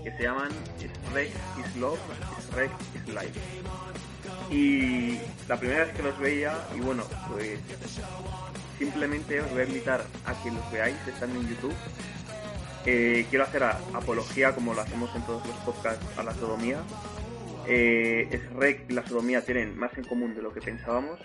[0.04, 1.98] que se llaman Shrek is Love,
[2.52, 3.40] Shrek is Life.
[4.48, 7.58] Y la primera vez que los veía, y bueno, pues
[8.82, 11.74] simplemente os voy a invitar a que los veáis, están en YouTube.
[12.84, 16.78] Eh, quiero hacer apología, como lo hacemos en todos los podcasts, a la sodomía.
[17.68, 21.20] Eh, Shrek y la sodomía tienen más en común de lo que pensábamos.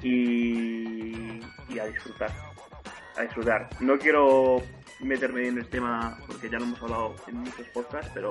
[0.00, 1.40] Y,
[1.80, 2.30] a disfrutar.
[3.16, 3.68] A disfrutar.
[3.80, 4.62] No quiero
[5.00, 8.30] meterme en el tema porque ya lo hemos hablado en muchos podcasts, pero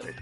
[0.00, 0.14] pues,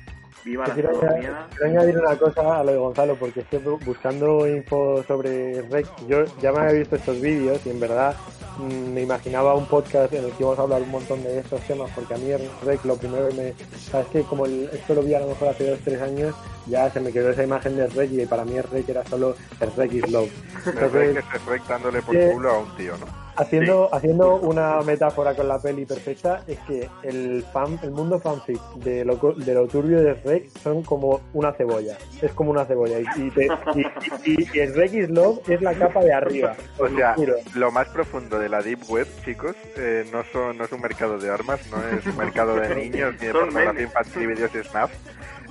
[0.44, 3.60] viva la Quiero, añadir- quiero añadir una cosa a lo de Gonzalo, porque es que
[3.62, 8.14] bu- buscando info sobre Rec, yo ya me había visto estos vídeos y en verdad
[8.58, 11.60] mm, me imaginaba un podcast en el que íbamos a hablar un montón de estos
[11.62, 13.54] temas, porque a mí el Rec lo primero que me...
[13.78, 16.34] Sabes que como el- esto lo vi a lo mejor hace dos tres años,
[16.66, 19.34] ya se me quedó esa imagen de Rec y para mí el Rec era solo
[19.60, 20.30] el Rec is Love.
[20.66, 23.21] Entonces, parece que se Shrek dándole por culo a un tío, ¿no?
[23.36, 28.60] Haciendo, haciendo una metáfora con la peli perfecta, es que el fan, el mundo fanfic
[28.76, 31.96] de lo, de lo turbio de Shrek son como una cebolla.
[32.20, 32.98] Es como una cebolla.
[33.00, 36.54] Y, y, te- y, y- y Shrek is Love es la capa de arriba.
[36.78, 37.14] O sea,
[37.54, 41.18] lo más profundo de la Deep Web, chicos, eh, no, son, no es un mercado
[41.18, 44.64] de armas, no es un mercado de niños, ni de pornografía infantil y vídeos de
[44.64, 44.90] snap.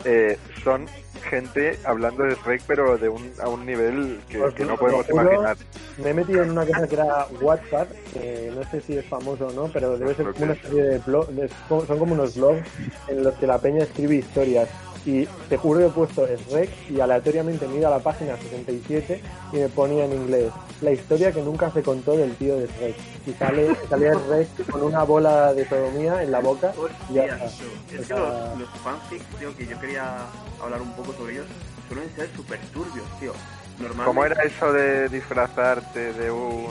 [0.06, 0.88] Eh, son
[1.30, 5.22] gente hablando de Shrek, pero de un, a un nivel que, lo- no podemos juro.
[5.24, 5.58] imaginar.
[6.04, 9.48] Me he metido en una cosa que era WhatsApp, que no sé si es famoso
[9.48, 12.68] o no, pero debe ser como una especie de blog, de- son como unos blogs
[13.08, 14.68] en los que la peña escribe historias.
[15.06, 18.38] Y te juro que he puesto Shrek y aleatoriamente me he ido a la página
[18.38, 22.68] 67 y me ponía en inglés la historia que nunca se contó del tío de
[22.68, 22.96] Shrek.
[23.26, 26.72] Y sale, salía Shrek con una bola de sodomía en la boca
[27.10, 27.46] y ya está.
[27.46, 30.18] Es que los, los fanfics, tío, que yo quería
[30.62, 31.48] hablar un poco sobre ellos,
[31.88, 33.34] suelen ser súper turbios, tío.
[33.80, 36.68] Normalmente, ¿Cómo era eso de disfrazarte de un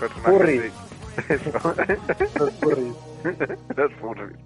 [0.00, 0.30] personaje?
[0.30, 0.58] Furry.
[0.58, 0.72] de-
[1.28, 1.50] Eso.
[2.38, 2.94] los furries.
[3.76, 4.38] Los furries.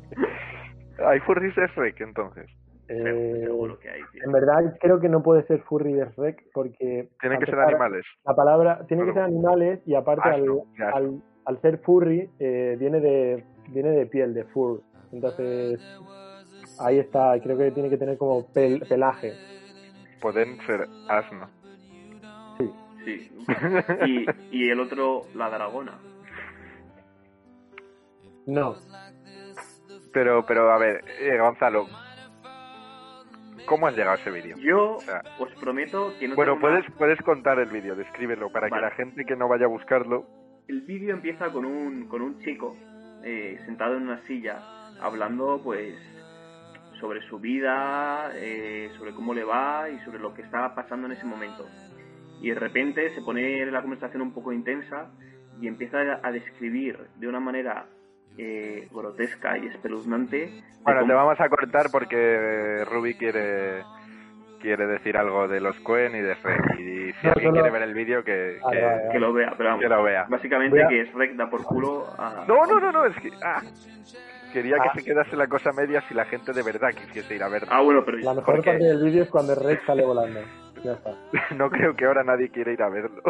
[1.07, 2.47] Hay furries de Shrek, entonces.
[2.88, 4.22] Eh, seguro que hay, tío.
[4.25, 7.09] En verdad creo que no puede ser furry de Shrek porque...
[7.20, 8.05] Tienen que ser animales.
[8.25, 10.90] La palabra tiene que ser animales y aparte Asno, ya.
[10.90, 14.83] al, al ser furry eh, viene de viene de piel, de fur.
[15.12, 15.81] Entonces
[16.79, 19.33] ahí está, creo que tiene que tener como pel- pelaje.
[20.20, 21.49] Pueden ser asno.
[23.07, 23.33] Sí.
[24.07, 25.99] Y, y el otro, la dragona.
[28.46, 28.77] No,
[30.12, 31.87] Pero, pero a ver, eh, Gonzalo,
[33.66, 34.57] ¿cómo has llegado a ese vídeo?
[34.59, 38.68] Yo O sea, os prometo que no bueno, puedes, puedes contar el vídeo, descríbelo, para
[38.68, 38.81] Vale.
[38.81, 40.26] que la gente que no vaya a buscarlo...
[40.68, 42.76] El vídeo empieza con un, con un chico
[43.22, 44.59] eh, sentado en una silla
[45.00, 45.94] hablando pues
[47.00, 51.12] sobre su vida, eh, sobre cómo le va y sobre lo que está pasando en
[51.12, 51.66] ese momento.
[52.40, 55.11] Y de repente se pone la conversación un poco intensa
[55.61, 57.87] y empieza a, a describir de una manera
[58.39, 60.62] eh, grotesca y espeluznante.
[60.83, 63.83] Bueno, cómo- te vamos a cortar porque eh, Ruby quiere
[64.61, 66.79] quiere decir algo de los Cohen y de Rek.
[66.81, 69.83] Y si No, alguien quiere ver el vídeo, que, que- que lo vea, pero vamos,
[69.83, 70.27] que lo vea.
[70.29, 72.45] básicamente a- que es Rec da por culo a...
[72.49, 73.31] No, no, no, no, es que...
[73.45, 73.62] ah,
[74.53, 74.91] quería Ah.
[74.93, 77.69] que se quedase la cosa media si la gente de verdad quisiese ir a verlo.
[77.71, 80.41] Ah, bueno, pero La mejor porque- parte del vídeo es cuando Rex sale volando.
[80.83, 81.11] Ya está.
[81.57, 83.23] No creo que ahora nadie quiera ir a verlo.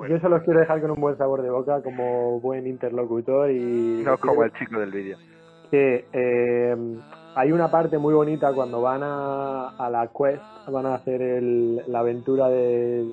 [0.00, 3.50] Bueno, Yo solo os quiero dejar con un buen sabor de boca como buen interlocutor
[3.50, 5.18] y No como el chico del vídeo.
[5.70, 6.74] que eh,
[7.36, 11.82] hay una parte muy bonita cuando van a, a la quest, van a hacer el-
[11.86, 13.04] la aventura de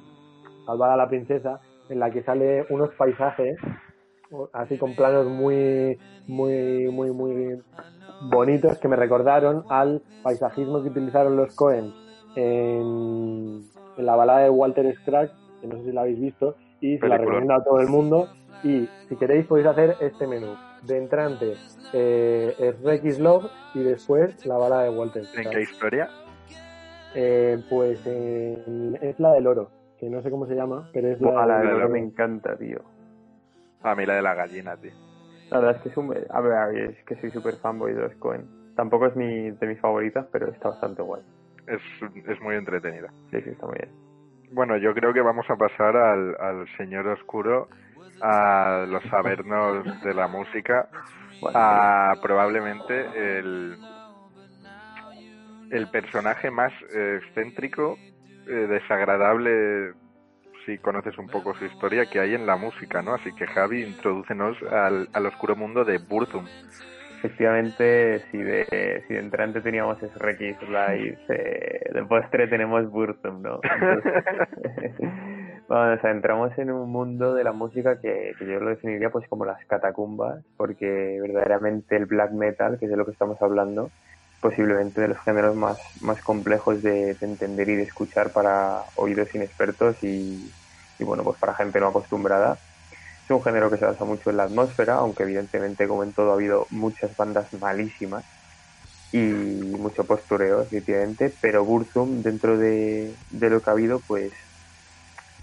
[0.65, 3.57] salvar a la princesa, en la que sale unos paisajes
[4.53, 5.97] así con planos muy
[6.27, 7.61] muy muy muy
[8.29, 11.91] bonitos que me recordaron al paisajismo que utilizaron los Cohen
[12.35, 13.61] en,
[13.97, 17.07] en la balada de Walter Scraggs, que no sé si la habéis visto, y se
[17.07, 18.27] la recomiendo a todo el mundo.
[18.63, 20.55] Y si queréis podéis hacer este menú.
[20.83, 21.55] De entrante
[21.93, 26.09] eh, es Rex Love y después la balada de Walter ¿En qué historia?
[27.15, 31.19] Eh, pues en- es la del oro, que no sé cómo se llama, pero es
[31.21, 32.79] la, Buah, la del oro me encanta, tío.
[33.81, 34.91] A mí la de la gallina, tío.
[35.49, 36.13] La verdad es que es un...
[36.29, 38.45] A ver, a ver, es que soy súper fanboy de los Cohen.
[38.75, 41.21] Tampoco es mi, de mis favoritas, pero está bastante guay.
[41.67, 41.81] Es,
[42.27, 43.07] es muy entretenida.
[43.31, 44.06] Sí, sí, está muy bien.
[44.51, 47.67] Bueno, yo creo que vamos a pasar al, al señor oscuro,
[48.21, 50.87] a los sabernos de la música,
[51.53, 53.77] a probablemente el,
[55.71, 57.97] el personaje más eh, excéntrico,
[58.47, 59.93] eh, desagradable,
[60.65, 63.13] si conoces un poco su historia, que hay en la música, ¿no?
[63.13, 66.45] Así que Javi, introdúcenos al, al oscuro mundo de Burzum.
[67.17, 73.59] Efectivamente, si de, si de entrante teníamos Rex Live, eh, de postre tenemos Burzum, ¿no?
[73.63, 74.23] Entonces,
[75.67, 79.09] Vamos, o sea, entramos en un mundo de la música que, que yo lo definiría
[79.09, 83.41] pues como las catacumbas, porque verdaderamente el black metal, que es de lo que estamos
[83.41, 83.89] hablando,
[84.39, 89.33] posiblemente de los géneros más, más complejos de, de entender y de escuchar para oídos
[89.35, 90.49] inexpertos y,
[90.99, 92.57] y bueno, pues para gente no acostumbrada.
[93.29, 96.31] Es un género que se basa mucho en la atmósfera, aunque evidentemente, como en todo,
[96.31, 98.25] ha habido muchas bandas malísimas
[99.11, 104.33] y mucho postureo, efectivamente, pero Burzum, dentro de, de lo que ha habido, pues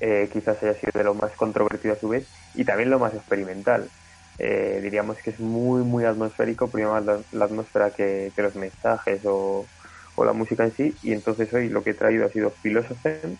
[0.00, 3.14] eh, quizás haya sido de lo más controvertido a su vez y también lo más
[3.14, 3.90] experimental.
[4.38, 9.70] Eh, diríamos que es muy, muy atmosférico, primero la, la atmósfera que, los mensajes o,
[10.16, 13.38] o la música en sí, y entonces hoy lo que he traído ha sido Philosophen,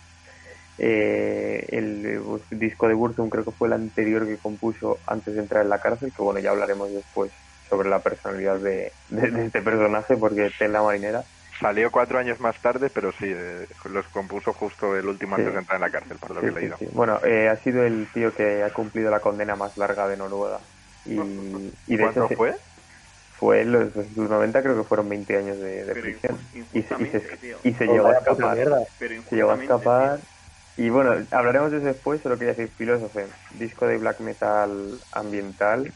[0.77, 2.19] eh, el
[2.51, 5.79] disco de Burzum creo que fue el anterior que compuso antes de entrar en la
[5.79, 7.31] cárcel, que bueno, ya hablaremos después
[7.69, 11.25] sobre la personalidad de, de- de este personaje, porque está en la marinera.
[11.59, 15.41] Salió cuatro años más tarde, pero sí, eh, los compuso justo el último Sí.
[15.41, 16.77] antes de entrar en la cárcel, por lo Sí, que he leído.
[16.77, 16.85] sí.
[16.91, 20.59] Bueno, eh, ha sido el tío que ha cumplido la condena más larga de Noruega.
[21.05, 21.17] Y,
[21.87, 22.55] y de hecho ¿Cuánto se- fue?
[23.39, 26.47] fue en los, los 90, creo que fueron 20 años de, prisión.
[26.73, 27.17] Y se, y se,
[27.63, 28.57] y se Oh, llegó a escapar.
[29.29, 30.19] Se llegó a escapar.
[30.19, 30.34] tío.
[30.77, 33.21] Y bueno, hablaremos de eso después, solo quería decir Philosophy,
[33.57, 35.91] disco de black metal ambiental,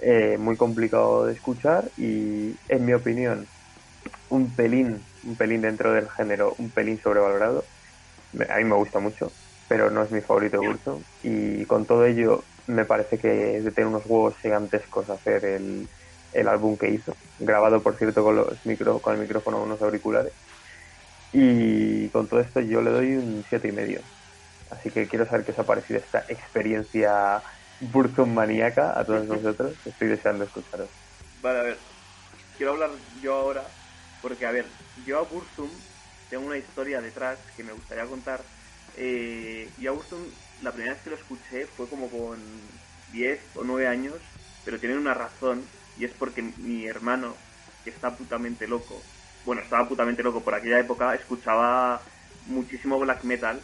[0.00, 3.46] eh, muy complicado de escuchar y, en mi opinión,
[4.30, 7.64] un pelín, un pelín dentro del género, un pelín sobrevalorado.
[8.50, 9.30] A mí me gusta mucho,
[9.68, 11.02] pero no es mi favorito Burzum.
[11.22, 15.88] Y con todo ello, me parece que es de tener unos huevos gigantescos hacer el,
[16.32, 20.32] el álbum que hizo, grabado por cierto con, los micro, con el micrófono unos auriculares.
[21.32, 24.00] Y con todo esto yo le doy un siete y medio.
[24.70, 27.42] Así que quiero saber qué os ha parecido esta experiencia
[27.80, 29.74] Burzum maníaca a todos vosotros.
[29.84, 30.88] Estoy deseando escucharos.
[31.42, 31.78] Vale, a ver.
[32.56, 32.90] Quiero hablar
[33.22, 33.62] yo ahora,
[34.20, 34.66] porque, a ver,
[35.06, 35.70] yo a Burzum
[36.28, 38.40] tengo una historia detrás que me gustaría contar.
[38.96, 40.24] Eh, yo a Burzum,
[40.62, 42.38] la primera vez que lo escuché fue como con
[43.12, 44.16] 10 o 9 años,
[44.64, 45.62] pero tiene una razón,
[45.96, 47.36] y es porque mi hermano,
[47.84, 49.00] que está putamente loco,
[49.48, 52.02] bueno, estaba putamente loco por aquella época, escuchaba
[52.48, 53.58] muchísimo black metal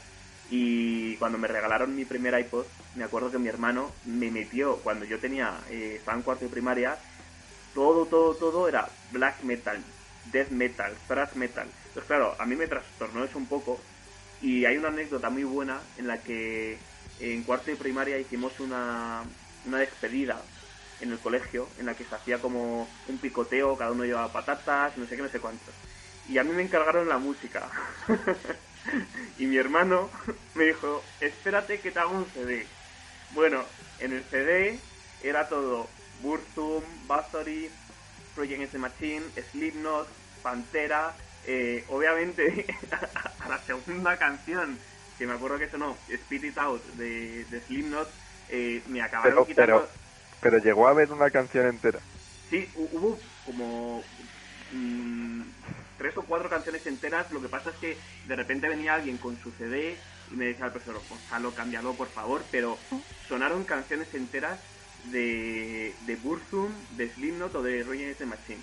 [0.51, 2.65] y cuando me regalaron mi primer iPod,
[2.97, 6.51] me acuerdo que mi hermano me metió, cuando yo tenía, eh, estaba en cuarto de
[6.51, 6.97] primaria,
[7.75, 9.77] todo, todo, todo era black metal,
[10.33, 11.67] death metal, thrash metal.
[11.89, 13.79] Entonces, claro, a mí me trastornó eso un poco
[14.41, 16.79] y hay una anécdota muy buena en la que
[17.21, 19.23] en cuarto de primaria hicimos una,
[19.67, 20.41] una despedida
[21.01, 24.97] en el colegio, en la que se hacía como un picoteo, cada uno llevaba patatas,
[24.97, 25.75] no sé qué, no sé cuántos.
[26.29, 27.69] Y a mí me encargaron la música.
[29.39, 30.11] y mi hermano
[30.55, 32.67] me dijo, espérate que te hago un CD.
[33.33, 33.63] Bueno,
[34.01, 34.79] en el CD
[35.23, 35.89] era todo
[36.23, 37.71] Burzum, Bathory,
[38.35, 40.09] Project S Machine, Slipknot,
[40.43, 41.15] Pantera,
[41.47, 42.67] eh, obviamente
[43.41, 44.79] a la segunda canción,
[45.19, 48.09] que me acuerdo que sonó Spit It Out de, de Slipknot,
[48.49, 49.89] eh, me acabaron Pero, quitando...
[49.89, 50.04] pero,
[50.45, 52.03] pero llegó a haber una canción entera.
[52.51, 54.05] Sí, hu- hubo como
[54.71, 55.43] mm,
[55.97, 57.31] tres o cuatro canciones enteras.
[57.33, 60.67] Lo que pasa es que de repente venía alguien con su CD y me decía
[60.67, 62.49] al profesor, Gonzalo, cámbialo por favor.
[62.53, 62.81] Pero
[63.29, 64.61] sonaron canciones enteras
[64.99, 68.63] de, de Burzum, de Slipknot o de Against the Machine.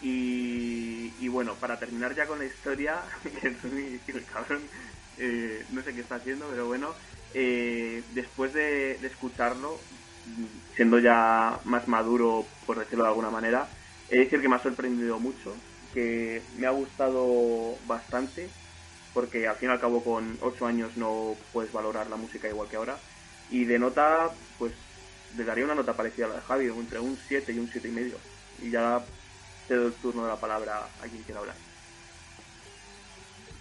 [0.00, 3.04] Y, y bueno, para terminar ya con la historia,
[3.42, 4.70] el cabrón
[5.18, 6.96] eh, no sé qué está haciendo, pero bueno,
[7.34, 9.84] eh, después de, de escucharlo,
[10.74, 13.68] siendo ya más maduro, por decirlo de alguna manera,
[14.08, 15.54] he de decir que me ha sorprendido mucho,
[15.92, 18.48] que me ha gustado bastante,
[19.12, 22.68] porque al fin y al cabo con 8 años no puedes valorar la música igual
[22.68, 22.96] que ahora,
[23.50, 24.72] y de nota, pues
[25.36, 27.88] le daría una nota parecida a la de Javi, entre un 7 y un 7
[27.88, 28.16] y medio,
[28.62, 29.02] y ya
[29.66, 31.56] te doy el turno de la palabra a quien quiera hablar.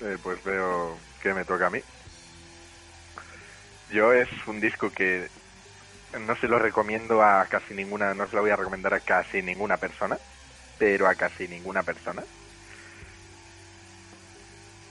[0.02, 1.82] Eh, pues veo que me toca a mí.
[3.92, 5.28] Yo es un disco que
[6.13, 9.41] no se lo recomiendo a casi ninguna, no se lo voy a recomendar a casi
[9.41, 10.17] ninguna persona,
[10.78, 12.24] pero a casi ninguna persona.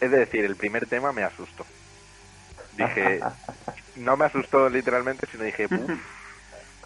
[0.01, 1.65] Es decir, el primer tema me asustó.
[2.73, 3.21] Dije,
[3.97, 5.91] no me asustó literalmente, sino dije, uff,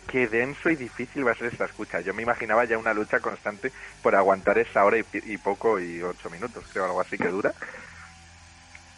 [0.06, 2.00] qué denso y difícil va a ser esta escucha.
[2.00, 6.02] Yo me imaginaba ya una lucha constante por aguantar esa hora y, y poco y
[6.02, 7.52] ocho minutos, creo, algo así que dura.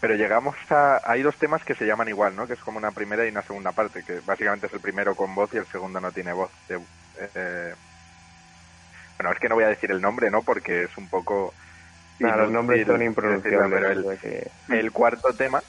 [0.02, 1.00] Pero llegamos a...
[1.04, 2.48] Hay dos temas que se llaman igual, ¿no?
[2.48, 5.32] Que es como una primera y una segunda parte, que básicamente es el primero con
[5.32, 6.50] voz y el segundo no tiene voz.
[6.66, 6.84] De-
[7.36, 7.74] eh,
[9.16, 10.42] Bueno, es que no voy a decir el nombre, ¿no?
[10.42, 11.54] Porque es un poco...
[12.18, 13.80] Nah, los nombres son impronunciables.
[13.94, 15.62] pero que- el cuarto tema,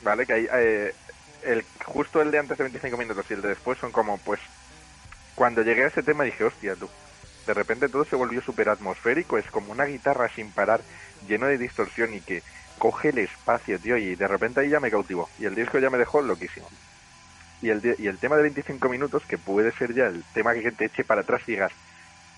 [0.00, 0.26] ¿vale?
[0.26, 0.94] Que hay, eh,
[1.42, 4.40] el, justo el de antes de 25 minutos y el de después son como, pues,
[5.36, 6.90] cuando llegué a ese tema dije, hostia, tú,
[7.46, 10.84] de repente todo se volvió súper atmosférico, es como una guitarra sin parar,
[11.22, 12.42] lleno de distorsión y que
[12.80, 15.90] coge el espacio, tío, y de repente ahí ya me cautivó, y el disco ya
[15.90, 16.72] me dejó loquísimo.
[17.60, 20.72] Y el, y el tema de 25 minutos, que puede ser ya el tema que
[20.72, 21.72] te eche para atrás y digas,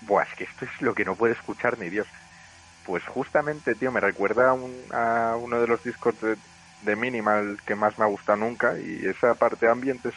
[0.01, 2.07] buah, es que esto es lo que no puede escuchar ni Dios.
[2.83, 6.37] Pues justamente, tío, me recuerda a, un- a uno de los discos de,
[6.79, 10.15] de Minimal que más me ha gustado nunca y esa parte ambiente es,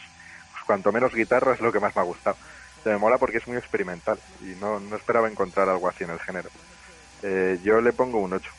[0.50, 2.38] pues cuanto menos guitarra es lo que más me ha gustado.
[2.82, 6.10] Se me mola porque es muy experimental y no, no esperaba encontrar algo así en
[6.10, 6.50] el género.
[7.22, 8.50] Eh, yo le pongo un 8.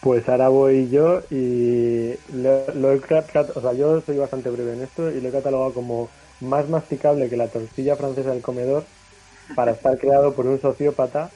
[0.00, 4.82] Pues ahora voy yo y lo, lo he o sea, yo soy bastante breve en
[4.82, 6.08] esto y lo he catalogado como
[6.40, 8.84] más masticable que la tortilla francesa del comedor
[9.56, 11.30] para estar creado por un sociópata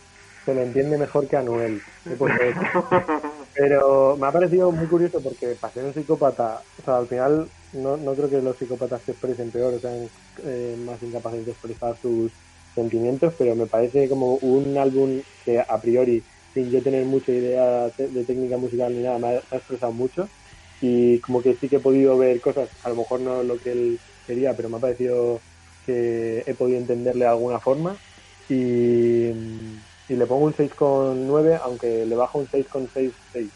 [0.45, 1.81] se lo entiende mejor que Anuel.
[2.05, 2.27] Eso.
[3.55, 7.49] Pero me ha parecido muy curioso porque para ser un psicópata, o sea, al final
[7.75, 10.09] no, no creo que los psicópatas se expresen peor o sean
[10.45, 12.33] eh, más incapaces de expresar sus
[12.75, 17.91] sentimientos, pero me parece como un álbum que a priori, sin yo tener mucha idea
[17.97, 20.33] de técnica musical ni nada, me ha, me ha expresado mucho.
[20.81, 23.73] Y como que sí que he podido ver cosas, a lo mejor no lo que
[23.73, 25.45] él quería, pero me ha parecido
[25.83, 28.01] que he podido entenderle de alguna forma.
[28.49, 33.53] Y, y le pongo un 6,9 aunque le bajo un 6,66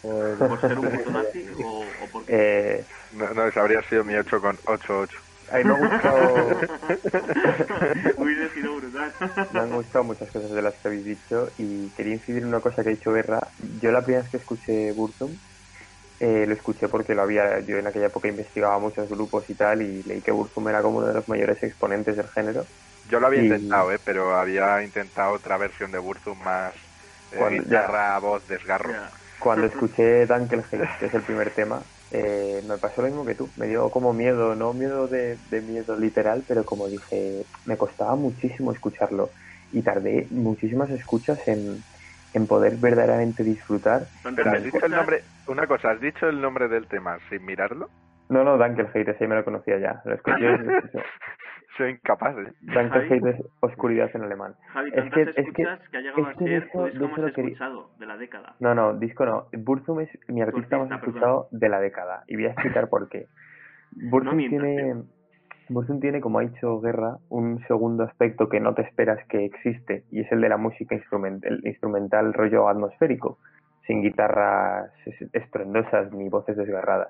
[0.00, 4.14] por, ¿Por ser un puto nazi o, o porque Eh, No, no, habría sido mi
[4.14, 4.40] 8
[5.50, 5.52] con 8-8.
[5.52, 6.46] a mí me ha gustado,
[8.18, 9.12] hubiese sido brutal?
[9.52, 12.60] me han gustado muchas cosas de las que habéis dicho y quería incidir en una
[12.60, 13.40] cosa que ha dicho Guerra.
[13.80, 15.30] Yo la primera vez que escuché Burzum
[16.20, 19.82] eh, lo escuché porque lo había, yo en aquella época investigaba muchos grupos y tal
[19.82, 22.66] y leí que Burzum era como uno de los mayores exponentes del género.
[23.08, 23.98] Yo lo había Y- intentado, ¿eh?
[24.04, 26.74] pero había intentado otra versión de Burzum más
[27.32, 28.90] eh, Cuando- guitarra, voz, desgarro.
[28.90, 29.10] Ya.
[29.38, 31.80] Cuando escuché Dunkelheit, que es el primer tema,
[32.10, 33.50] eh, me pasó lo mismo que tú.
[33.56, 38.16] Me dio como miedo, no miedo de, de miedo literal, pero como dije, me costaba
[38.16, 39.30] muchísimo escucharlo.
[39.72, 41.82] Y tardé muchísimas escuchas en,
[42.32, 44.08] en poder verdaderamente disfrutar.
[44.22, 47.90] Pero has dicho el nombre, una cosa, has dicho el nombre del tema sin mirarlo.
[48.28, 50.02] No, no, Dunkelheit, ese me lo conocía ya.
[50.04, 50.46] Lo escuché.
[51.76, 52.52] Soy incapaz, ¿eh?
[52.62, 54.54] Dunkelheit es oscuridad en alemán.
[54.72, 57.18] Javi, Es que- es que- que, ha llegado es a que ser disco eso más
[57.18, 58.54] lo quería- escuchado de la década.
[58.58, 59.46] No, no, disco no.
[59.52, 62.24] Burzum es mi artista más escuchado de la década.
[62.26, 63.26] Y voy a explicar por qué.
[63.92, 64.94] Burzum mientas, tiene,
[65.68, 70.04] Burzum tiene, como ha dicho Guerra, un segundo aspecto que no te esperas que existe.
[70.10, 73.38] Y es el de la música instrumental, instrumental rollo atmosférico.
[73.86, 77.08] Sin guitarras es- estruendosas ni voces desgarradas.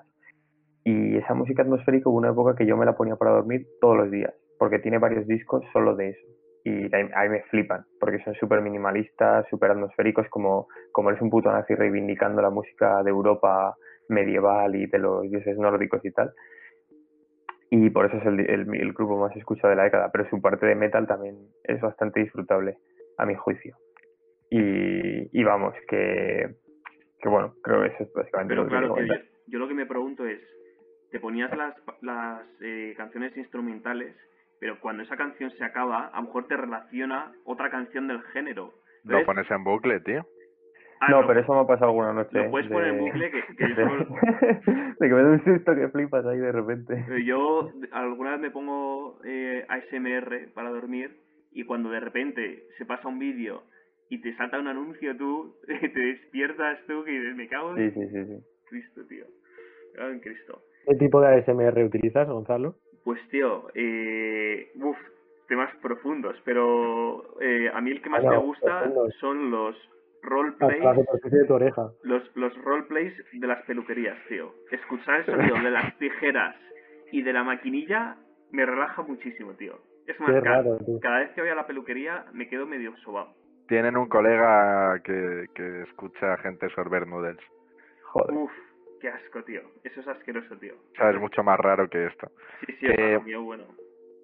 [0.88, 3.94] Y esa música atmosférica hubo una época que yo me la ponía para dormir todos
[3.94, 6.26] los días, porque tiene varios discos solo de eso.
[6.64, 11.28] Y ahí, ahí me flipan, porque son súper minimalistas, súper atmosféricos, como, como eres un
[11.28, 13.76] puto nazi reivindicando la música de Europa
[14.08, 16.32] medieval y de los dioses nórdicos y tal.
[17.70, 20.40] Y por eso es el, el, el grupo más escuchado de la década, pero su
[20.40, 22.78] parte de metal también es bastante disfrutable,
[23.18, 23.76] a mi juicio.
[24.48, 26.56] Y, y vamos, que,
[27.20, 29.86] que bueno, creo que eso es básicamente Pero lo que claro, yo lo que me
[29.86, 30.40] pregunto es,
[31.10, 34.14] te ponías las, las eh, canciones instrumentales,
[34.60, 38.74] pero cuando esa canción se acaba, a lo mejor te relaciona otra canción del género.
[39.04, 40.26] Lo pones en bucle, tío.
[41.00, 42.36] ah, No, pero eso me ha pasado alguna noche.
[42.36, 44.16] Lo puedes poner en bucle, que- que yo de, solo-
[44.98, 47.04] de que me da un susto que flipas ahí de repente.
[47.06, 51.16] Pero Yo alguna vez me pongo eh, ASMR para dormir
[51.52, 53.62] y cuando de repente se pasa un vídeo
[54.10, 58.00] y te salta un anuncio tú, te despiertas tú que dices, me cago en Sí,
[58.00, 58.44] sí, sí, sí.
[58.68, 59.24] Cristo, tío.
[59.92, 60.62] Me cago en Cristo.
[60.88, 62.74] ¿Qué tipo de ASMR utilizas, Gonzalo?
[63.04, 64.96] Pues tío, eh, uf,
[65.48, 69.14] temas profundos, pero eh, a mí el que más Ah, no, me gusta profundos.
[69.20, 69.76] son los
[70.22, 71.90] roleplays, la superficie de tu oreja.
[72.02, 74.52] los, los roleplays de las peluquerías, tío.
[74.70, 76.56] Escuchar el sonido de las tijeras
[77.12, 78.16] y de la maquinilla
[78.50, 79.78] me relaja muchísimo, tío.
[80.06, 80.98] Es más, raro, tío.
[81.00, 83.34] cada vez que voy a la peluquería me quedo medio sobado.
[83.68, 87.36] Tienen un colega que, que escucha a gente sorber noodles.
[88.04, 88.36] Joder.
[88.38, 88.52] Uf,
[89.00, 89.60] qué asco, tío.
[89.84, 90.74] Eso es asqueroso, tío.
[90.74, 92.28] O sea, es mucho más raro que esto.
[92.66, 93.64] Sí, sí, Eh, es mío, bueno.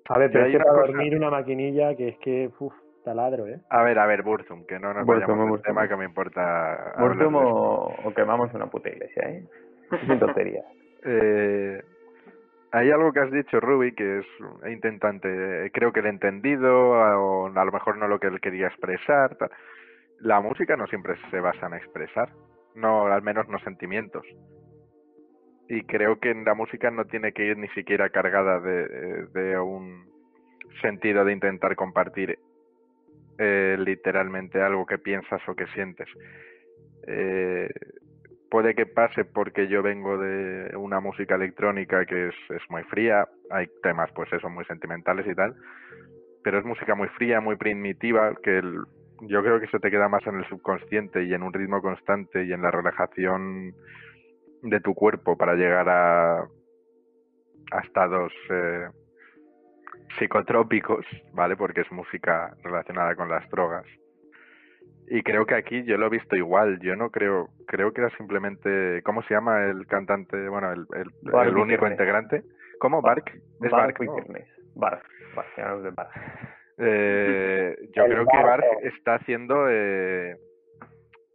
[0.08, 3.60] A ver, pero hay una cosa- dormir una maquinilla que es que, uff, taladro, ¿eh?
[3.70, 5.62] A ver, a ver, Burzum, que no nos Burzum, vayamos Burzum.
[5.64, 6.94] tema que me importa.
[6.98, 9.44] Burzum o, o quemamos una puta iglesia, ¿eh?
[10.06, 10.64] Sin tonterías.
[11.06, 11.82] Eh,
[12.72, 14.26] hay algo que has dicho, Ruby, que es
[14.72, 15.70] intentante.
[15.74, 19.36] Creo que lo he entendido, o a lo mejor no lo que él quería expresar.
[19.36, 19.50] tal.
[20.20, 22.30] La música no siempre se basa en expresar,
[22.74, 24.24] no, al menos no sentimientos.
[25.68, 30.04] Y creo que la música no tiene que ir ni siquiera cargada de, de un
[30.82, 32.38] sentido de intentar compartir
[33.38, 36.08] eh, literalmente algo que piensas o que sientes.
[37.06, 37.68] Eh,
[38.50, 43.26] puede que pase porque yo vengo de una música electrónica que es, es muy fría,
[43.50, 45.54] hay temas pues eso muy sentimentales y tal,
[46.42, 48.84] pero es música muy fría, muy primitiva, que el-
[49.22, 52.44] yo creo que se te queda más en el subconsciente y en un ritmo constante
[52.44, 53.72] y en la relajación
[54.64, 58.88] de tu cuerpo para llegar a, a estados eh,
[60.18, 61.56] psicotrópicos, ¿vale?
[61.56, 63.86] Porque es música relacionada con las drogas.
[65.06, 66.80] Y creo que aquí yo lo he visto igual.
[66.80, 70.48] Yo no creo, creo que era simplemente, ¿cómo se llama el cantante?
[70.48, 72.42] Bueno, el, el, Bark el único integrante.
[72.80, 73.02] ¿Cómo?
[73.02, 73.30] Bark.
[73.62, 73.98] Es Bark
[74.74, 75.02] Bark.
[75.94, 76.10] Bark.
[76.78, 80.36] Eh, yo El creo que Bark está haciendo eh,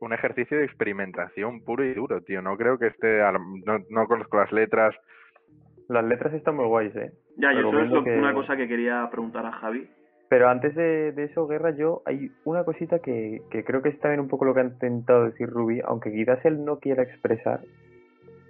[0.01, 2.41] un ejercicio de experimentación puro y duro, tío.
[2.41, 3.19] No creo que esté,
[3.65, 4.95] no, no conozco las letras.
[5.87, 7.11] Las letras están muy guays, ¿eh?
[7.37, 9.89] Ya, yo eso es Recomiendo lo- que- una cosa que quería preguntar a Javi.
[10.29, 13.99] Pero antes de, de eso, Guerra, yo hay una cosita que, que creo que es
[13.99, 17.61] también un poco lo que ha intentado decir Ruby, aunque quizás él no quiera expresar,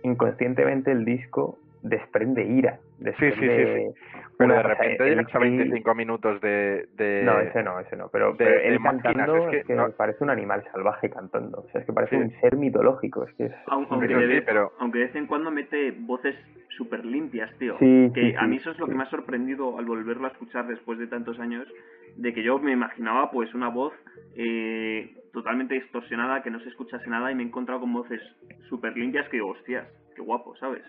[0.04, 2.80] inconscientemente el disco desprende ira.
[3.00, 3.94] Desprende
[4.38, 6.88] Pero de repente llegas a él- 25 minutos de...
[6.96, 8.10] de- No, ese no, ese no.
[8.10, 11.60] Pero, de- pero él cantando es es que no- parece un animal salvaje cantando.
[11.62, 12.22] O sea, es que parece Sí.
[12.24, 13.24] un ser mitológico.
[13.26, 15.92] Es que es Aun- Aunque, de sí, vez, pero- aunque de vez en cuando mete
[15.92, 16.36] voces
[16.78, 17.78] súper limpias, tío.
[17.80, 18.92] Sí, que sí, a sí, mí eso es lo sí.
[18.92, 21.68] que me ha sorprendido al volverlo a escuchar después de tantos años,
[22.16, 23.94] de que yo me imaginaba pues una voz
[24.36, 28.22] eh, totalmente distorsionada, que no se escuchase nada y me he encontrado con voces
[28.70, 30.84] súper limpias que digo, hostias, qué guapo, ¿sabes?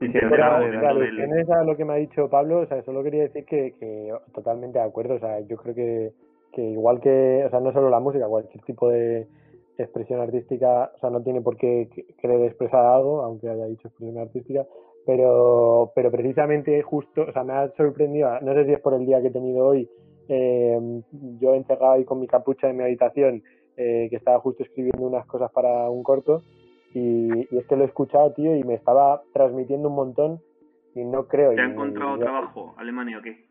[0.00, 3.24] Sí, sí, Pero alusiones a lo que me ha dicho Pablo, o sea, solo quería
[3.24, 6.12] decir que, que totalmente de acuerdo, o sea, yo creo que,
[6.52, 9.26] que igual que, o sea, no solo la música, cualquier tipo de
[9.76, 13.88] expresión artística, o sea, no tiene por qué que- querer expresar algo, aunque haya dicho
[13.88, 14.64] expresión artística,
[15.04, 19.04] pero, pero precisamente justo, o sea, me ha sorprendido, no sé si es por el
[19.04, 19.86] día que he tenido hoy,
[20.28, 20.78] eh,
[21.40, 23.42] yo encerrado ahí con mi capucha en mi habitación,
[23.76, 26.42] eh, que estaba justo escribiendo unas cosas para un corto,
[26.94, 30.40] y, y es que lo he escuchado, tío, y me estaba transmitiendo un montón
[30.94, 31.54] y no creo.
[31.54, 33.46] ¿Te ha encontrado y- trabajo, Alemania o qué?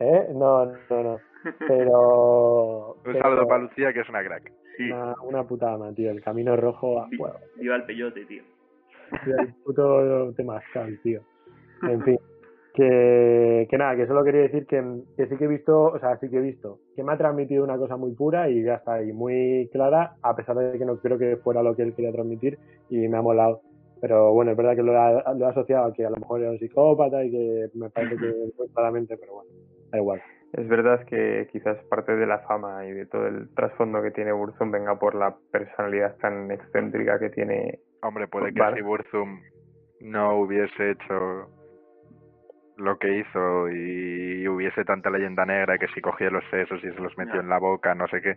[0.00, 0.28] ¿Eh?
[0.34, 1.18] No, no, no.
[1.66, 2.94] Pero...
[2.96, 4.52] Un pero saludo para Lucía, que es una crack.
[4.76, 6.10] Sí, Una, una puta ama, tío.
[6.10, 7.08] El camino rojo a
[7.56, 8.42] viva el peyote, tío.
[9.24, 11.20] Tío, El puto temazcal, tío.
[11.82, 12.18] En fin.
[12.74, 14.82] Que, que nada, que solo quería decir que,
[15.16, 17.64] que sí que he visto, o sea, sí que he visto que me ha transmitido
[17.64, 20.98] una cosa muy pura y ya está, y muy clara, a pesar de que no
[20.98, 22.58] creo que fuera lo que él quería transmitir
[22.88, 23.60] y me ha molado.
[24.00, 26.40] Pero bueno, es verdad que lo ha, lo ha asociado a que a lo mejor
[26.40, 29.50] era un psicópata y que me parece que fue claramente, pero bueno,
[29.90, 30.22] da igual.
[30.52, 34.32] Es verdad que quizás parte de la fama y de todo el trasfondo que tiene
[34.32, 37.78] Burzum venga por la personalidad tan excéntrica que tiene.
[38.02, 39.40] Hombre, puede que si Burzum
[40.00, 41.46] no hubiese hecho
[42.82, 47.00] lo que hizo y hubiese tanta leyenda negra que si cogía los sesos y se
[47.00, 48.34] los metió en la boca, no sé qué.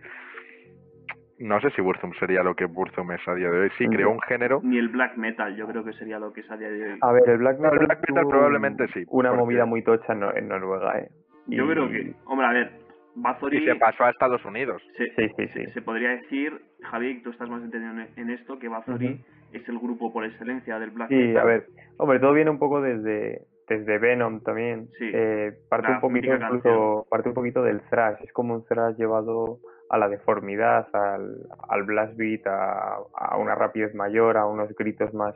[1.38, 3.70] No sé si Burzum sería lo que Burzum es a día de hoy.
[3.78, 4.62] Sí, creó un género.
[4.64, 7.00] Ni el black metal, yo creo que sería lo que es a día de hoy.
[7.02, 9.84] A ver, el Black No, el Metal, Black Metal probablemente sí, Una porque- movida muy
[9.84, 11.10] tocha en, Nor- en Noruega, ¿eh?
[11.48, 12.72] Yo Y- creo que, hombre, a ver,
[13.16, 14.82] Bathory Y se pasó a Estados Unidos.
[14.98, 15.66] se, Sí, sí, sí.
[15.66, 19.20] se- se podría decir, Javier, tú estás más entendido en, en esto, que Bathory
[19.52, 21.42] es el grupo por excelencia del black Sí, metal.
[21.42, 21.66] a ver,
[21.98, 24.90] hombre, todo viene un poco desde, desde Venom también.
[24.98, 28.22] Sí, Eh, parte un poquito mítica incluso, parte un poquito del thrash.
[28.24, 29.60] Es como un thrash llevado
[29.90, 35.14] a la deformidad, al, al blast beat, a, a una rapidez mayor, a unos gritos
[35.14, 35.36] más,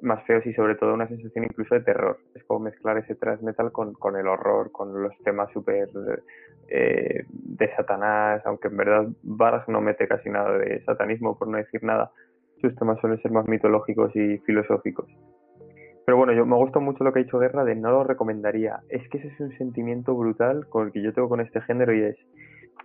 [0.00, 2.18] más feos y sobre todo una sensación incluso de terror.
[2.34, 5.88] Es como mezclar ese thrash metal con, con el horror, con los temas súper
[6.68, 11.58] eh, de Satanás, aunque en verdad Varg no mete casi nada de satanismo, por no
[11.58, 12.10] decir nada.
[12.60, 15.06] Sus temas suelen ser más mitológicos y filosóficos.
[16.06, 18.80] Pero bueno, yo me gusta mucho lo que ha dicho Guerra de no lo recomendaría.
[18.88, 21.94] Es que ese es un sentimiento brutal con el que yo tengo con este género
[21.94, 22.16] y es,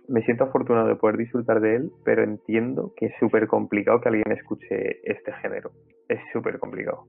[0.08, 4.08] me siento afortunado de poder disfrutar de él, pero entiendo que es súper complicado que
[4.08, 5.70] alguien escuche este género.
[6.08, 7.04] Es súper complicado.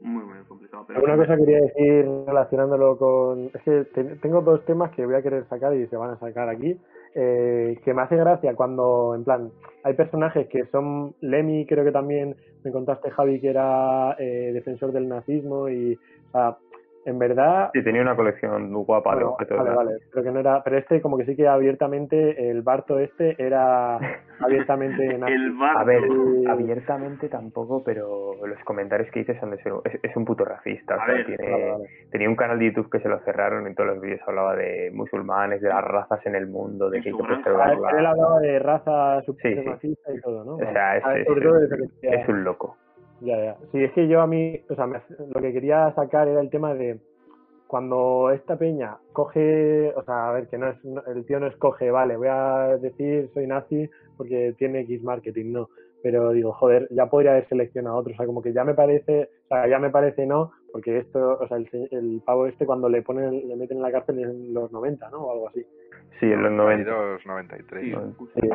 [0.00, 0.84] Muy, muy complicado.
[0.86, 3.46] Pero Alguna cosa quería decir relacionándolo con...
[3.54, 6.18] Es que te- tengo dos temas que voy a querer sacar y se van a
[6.18, 6.78] sacar aquí.
[7.18, 9.50] Eh, que me hace gracia cuando, en plan,
[9.82, 11.14] hay personajes que son...
[11.22, 15.94] Lemmy creo que también me contaste, Javi, que era eh, defensor del nazismo y...
[15.94, 16.58] O sea,
[17.06, 17.70] en verdad...
[17.72, 19.56] Sí, tenía una colección muy guapa de Bueno, objetos.
[19.58, 22.98] vale, vale, pero que no era, pero este como que sí que abiertamente el Barto
[22.98, 23.98] este era
[24.40, 25.32] abiertamente nazi.
[25.32, 26.44] el Barto, A ver, Sí.
[26.48, 29.72] abiertamente tampoco, pero los comentarios que dices son de ser...
[29.84, 30.96] Es, es un puto racista.
[30.96, 31.84] o A sea, ver, tiene- Vale, vale.
[32.10, 34.54] Tenía un canal de YouTube que se lo cerraron y en todos los vídeos hablaba
[34.56, 37.90] de musulmanes, de las razas en el mundo, de que hay que preservarla.
[37.98, 39.32] él hablaba de raza sí.
[39.32, 40.54] supremacista y todo, ¿no?
[40.56, 42.76] O sea, es, es- es un loco.
[43.20, 43.56] Ya, ya.
[43.72, 45.00] Sí, es que yo a mí, o sea, me-
[45.34, 46.98] lo que quería sacar era el tema de
[47.66, 51.46] cuando esta peña coge, o sea, a ver, que no es, no- el tío no
[51.48, 55.68] escoge, vale, voy a decir soy nazi porque tiene X marketing, no.
[56.02, 59.30] Pero digo, joder, ya podría haber seleccionado otro, o sea, como que ya me parece,
[59.46, 62.88] o sea, ya me parece no, porque esto, o sea, el, el pavo este cuando
[62.88, 65.22] le ponen, le meten en la cárcel en los 90, ¿no?
[65.22, 65.66] O algo así.
[66.20, 66.90] Sí, en los 90.
[66.90, 67.82] 92, 93.
[67.82, 68.40] Sí.
[68.40, 68.48] Sí.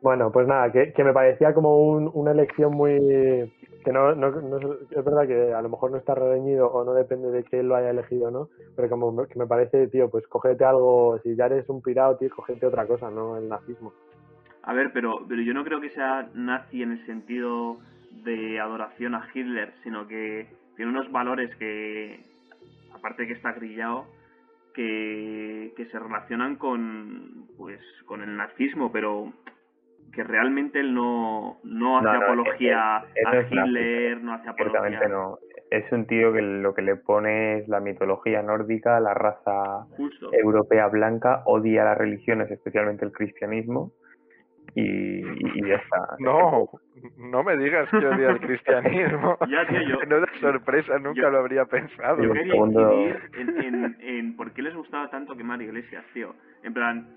[0.00, 3.52] Bueno, pues nada, que, me parecía como un, una elección muy...
[3.84, 6.94] que no, no, no es- verdad que a lo mejor no está reñido o no
[6.94, 10.26] depende de que él lo haya elegido no, pero como que me parece, tío, pues
[10.28, 13.92] cógete algo, si ya eres un pirado, tío, cógete otra cosa, no el nazismo.
[14.62, 17.78] A ver, pero, pero yo no creo que sea nazi en el sentido
[18.24, 20.46] de adoración a Hitler, sino que
[20.76, 22.20] tiene unos valores que,
[22.94, 24.04] aparte que está grillado,
[24.74, 29.32] que, que se relacionan con, pues, con el nazismo, pero
[30.12, 33.04] que realmente él no, no hace No, no, apología a
[33.50, 35.08] Hitler, no hace apología.
[35.08, 35.38] No.
[35.70, 40.30] Es un tío que lo que le pone es la mitología nórdica, la raza Justo.
[40.32, 43.92] europea blanca, odia las religiones, especialmente el cristianismo,
[44.74, 46.16] y, y ya está.
[46.20, 46.68] No,
[47.18, 49.36] no me digas que odia el cristianismo.
[49.48, 52.22] Ya, tío, yo- No da sorpresa, nunca yo- lo habría pensado.
[52.22, 56.34] Yo quería segundo- incidir en, en, en por qué les gustaba tanto quemar iglesias, tío.
[56.62, 57.08] En plan,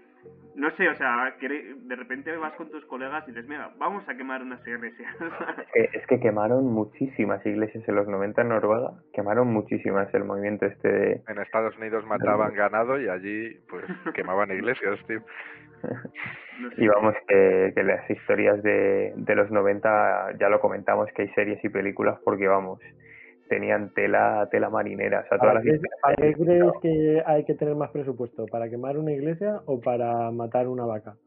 [0.55, 4.07] no sé, o sea, que de repente vas con tus colegas y dices, mira, vamos
[4.07, 5.15] a quemar unas iglesias.
[5.73, 10.91] Es que quemaron muchísimas iglesias en los 90 en Noruega, quemaron muchísimas el movimiento este
[10.91, 11.21] de...
[11.27, 15.21] En Estados Unidos mataban ganado y allí pues quemaban iglesias, tío.
[16.59, 16.83] No sé.
[16.83, 21.29] Y vamos, que, que las historias de, de los 90, ya lo comentamos, que hay
[21.29, 22.79] series y películas porque, vamos,
[23.51, 25.19] tenían tela tela marinera.
[25.19, 28.45] O sea, todas ¿Para las qué, para crees que hay que tener más presupuesto?
[28.45, 31.17] ¿Para quemar una iglesia o para matar una vaca?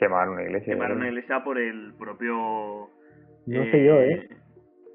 [0.00, 0.74] Quemaron una iglesia.
[0.74, 2.88] Quemar una iglesia por el propio
[3.46, 4.28] No sé yo, ¿eh?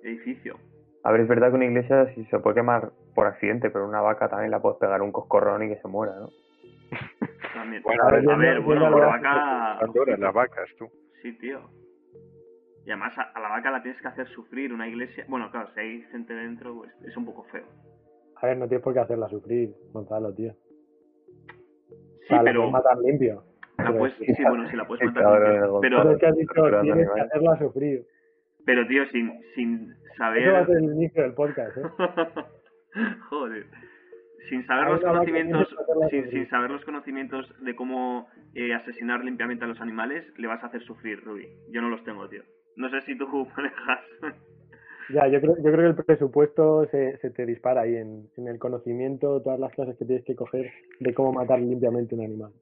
[0.04, 0.58] edificio.
[1.06, 4.02] A ver, es verdad que una iglesia sí se puede quemar por accidente, pero una
[4.02, 6.28] vaca también la puedes pegar un coscorrón y que se muera, ¿no?
[7.54, 7.82] También.
[7.84, 9.78] Bueno, a ver, a ver, bueno, la vaca...
[9.80, 10.90] Son duras las vacas, tú.
[11.22, 11.62] Sí, tío.
[12.90, 15.24] Y además a, a la vaca la tienes que hacer sufrir una iglesia.
[15.28, 17.64] Bueno, claro, si hay gente dentro, pues es un poco feo.
[18.38, 20.54] A ver, no tienes por qué hacerla sufrir, Gonzalo, tío.
[21.88, 22.60] Sí, O sea, la pero...
[22.62, 23.44] puedes matar limpio.
[23.78, 25.24] La puedes, sí, bueno, sí, la puedes matar.
[25.40, 25.80] limpio.
[25.82, 27.32] Pero, Pero es que has dicho, Torturando tienes que animales.
[27.32, 28.06] hacerla sufrir.
[28.66, 30.66] pero tío, sin, sin Eso va a saber...
[30.66, 31.82] ser el inicio del podcast, ¿eh?
[33.30, 33.66] Joder.
[34.50, 35.76] Sin saber los conocimientos,
[36.10, 40.64] sin, sin saber los conocimientos de cómo eh, asesinar limpiamente a los animales, le vas
[40.64, 41.48] a hacer sufrir, Ruby.
[41.72, 42.42] Yo no los tengo, tío.
[42.80, 43.28] No sé si tú
[43.58, 44.00] manejas.
[45.10, 48.48] Ya, yo creo, yo creo que el presupuesto se, se te dispara ahí en, en
[48.48, 52.54] el conocimiento, todas las clases que tienes que coger de cómo matar limpiamente un animal.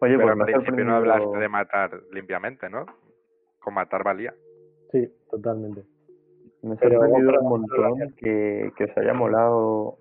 [0.00, 2.86] Oye, Pero pues al principio no hablaste de matar limpiamente, ¿no?
[3.60, 4.34] Con matar valía.
[4.92, 5.84] Sí, totalmente.
[6.62, 9.96] Me ha sorprendido un montón que, que os haya molado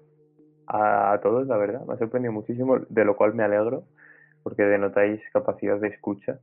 [0.67, 1.85] a, a todos, la verdad.
[1.87, 3.85] Me ha sorprendido muchísimo, de lo cual me alegro,
[4.43, 6.39] porque denotáis capacidad de escucha.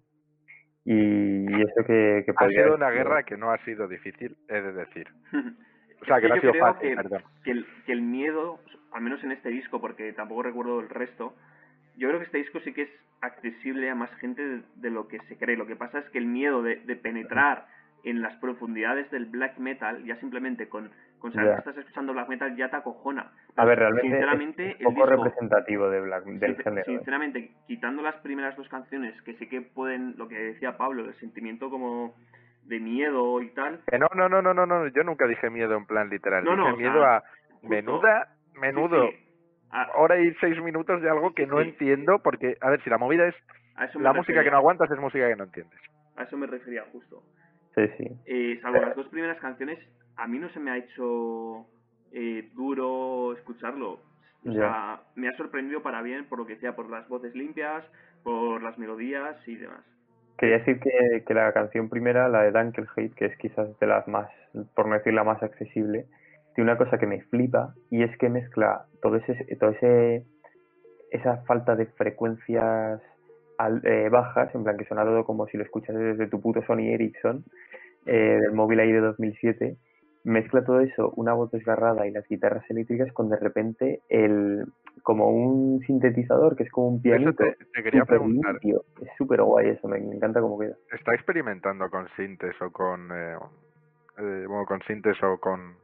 [0.85, 4.61] Y, eso que, que Ha podría sido una guerra que no ha sido difícil, he
[4.61, 5.09] de decir.
[6.03, 7.23] O sea, Es que no ha yo sido creo fácil, que, perdón.
[7.45, 8.59] que el, que el miedo,
[8.93, 11.35] al menos en este disco, porque tampoco recuerdo el resto,
[11.99, 15.09] yo creo que este disco sí que es accesible a más gente de, de lo
[15.09, 15.59] que se cree.
[15.59, 17.67] Lo que pasa es que el miedo de, de penetrar
[18.03, 20.91] en las profundidades del black metal, ya simplemente con,
[21.21, 21.55] con saber Ya.
[21.55, 23.31] que estás escuchando black metal, ya te acojona.
[23.57, 26.81] A ver, realmente sinceramente, es un poco disco, representativo de Black, del género.
[26.81, 26.97] ¿eh?
[26.97, 31.15] Sinceramente, quitando las primeras dos canciones, que sí que pueden, lo que decía Pablo, el
[31.15, 32.15] sentimiento como
[32.65, 35.77] de miedo y tal, Que no, no, no, no, no, no, yo nunca dije miedo
[35.77, 36.43] en plan literal.
[36.45, 39.27] No, no, dije sea, miedo a justo- menuda, menudo, Sí, sí.
[39.73, 41.69] A, hora y seis minutos de algo que no Sí.
[41.69, 43.35] entiendo, porque, a ver, si la movida es
[43.95, 45.79] la música que no aguantas, es música que no entiendes.
[46.17, 47.23] A eso me refería justo.
[47.77, 48.05] Sí, sí.
[48.27, 49.79] Eh, salvo las dos primeras canciones,
[50.21, 51.67] a mí no se me ha hecho
[52.13, 54.01] eh, duro escucharlo.
[54.47, 57.85] O sea, me ha sorprendido para bien por lo que decía, por las voces limpias,
[58.23, 59.85] por las melodías y demás.
[60.39, 64.09] Quería decir que, que la canción primera, la de Dunkelheit, que es quizás de las
[64.09, 64.31] más,
[64.75, 66.07] por no decir la más accesible,
[66.55, 70.25] tiene una cosa que me flipa y es que mezcla todo ese, todo ese,
[71.11, 73.03] esa falta de frecuencias
[73.59, 76.63] al- eh, bajas, en plan que suena todo como si lo escuchas desde tu puto
[76.63, 77.45] Sony Ericsson
[78.07, 79.77] eh, del móvil ahí de 2007,
[80.25, 84.65] mezcla todo eso, una voz desgarrada y las guitarras eléctricas con de repente el
[85.03, 88.85] como un sintetizador que es como un Eso pianito te, te quería preguntar, limpio.
[89.01, 90.77] Es súper guay eso, me, me encanta cómo queda.
[90.93, 93.37] ¿está experimentando con sintes o con, eh,
[94.19, 95.75] eh, bueno, con sintes o con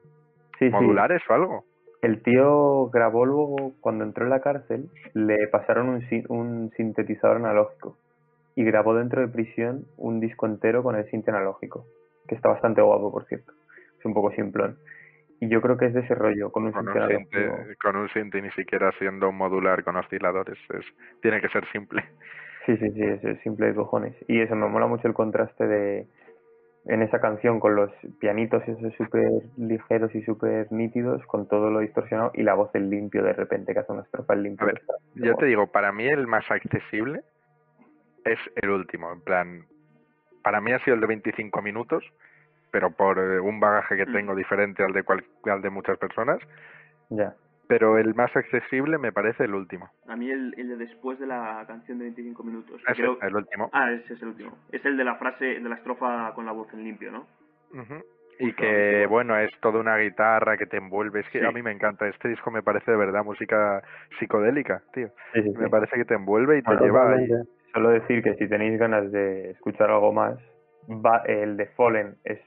[0.58, 0.70] Sí, sí.
[0.70, 1.64] modulares o algo?
[2.02, 7.96] El tío grabó luego, cuando entró en la cárcel, le pasaron un, un sintetizador analógico
[8.54, 11.84] y grabó dentro de prisión un disco entero con el sinte analógico,
[12.28, 13.52] que está bastante guapo, por cierto.
[14.06, 14.78] Un poco simplón.
[15.40, 18.08] Y yo creo que es de ese rollo, con un Con un, sinte, con un
[18.08, 20.84] sinte ni siquiera siendo modular con osciladores, es,
[21.20, 22.02] tiene que ser simple.
[22.64, 24.14] Sí, sí, sí, es, es simple de cojones.
[24.28, 26.06] Y eso, me mola mucho el contraste de
[26.86, 27.90] en esa canción con los
[28.20, 32.90] pianitos esos súper ligeros y súper nítidos, con todo lo distorsionado y la voz en
[32.90, 34.68] limpio de repente, que hace una estrofa en limpio.
[34.68, 34.82] A ver,
[35.14, 37.22] Yo te digo, para mí el más accesible
[38.24, 39.12] es el último.
[39.12, 39.66] En plan,
[40.42, 42.04] para mí ha sido el de 25 minutos,
[42.76, 44.12] pero por eh, un bagaje que Mm.
[44.12, 46.38] tengo diferente al de, cual, al de muchas personas.
[47.08, 47.32] Ya.
[47.68, 49.88] Pero el más accesible me parece el último.
[50.06, 52.82] A mí el, el de después de la canción de 25 minutos.
[52.86, 53.70] Ese, creo- el último.
[53.72, 54.58] Ah, ese es el último.
[54.70, 57.26] Es el de la frase, de la estrofa con la voz en limpio, ¿no?
[57.72, 57.94] Ujú.
[58.40, 61.20] Y que, bueno, es toda una guitarra que te envuelve.
[61.20, 61.46] Es que Sí.
[61.46, 62.06] a mí me encanta.
[62.06, 63.82] Este disco me parece de verdad música
[64.18, 65.08] psicodélica, tío.
[65.32, 65.70] Sí, sí, Me sí.
[65.70, 67.26] parece que te envuelve y te Bueno, lleva ahí.
[67.72, 70.38] Solo decir que si tenéis ganas de escuchar algo más,
[70.88, 72.38] va, el de Fallen es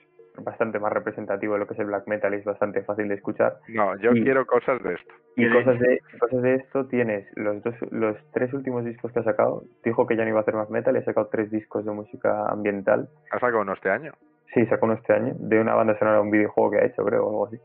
[0.43, 3.15] bastante más representativo de lo que es el black metal y es bastante fácil de
[3.15, 3.57] escuchar.
[3.69, 5.13] No, yo Y- quiero cosas de esto.
[5.35, 9.23] Y cosas de, cosas de esto tienes los dos, los tres últimos discos que ha
[9.23, 9.63] sacado.
[9.83, 11.91] Dijo que ya no iba a hacer más metal y ha sacado tres discos de
[11.91, 13.07] música ambiental.
[13.31, 14.13] Ha sacado uno este año,
[14.53, 17.03] Sí, sacó uno este año, de una banda sonora de un videojuego que ha hecho,
[17.05, 17.57] creo, o algo así.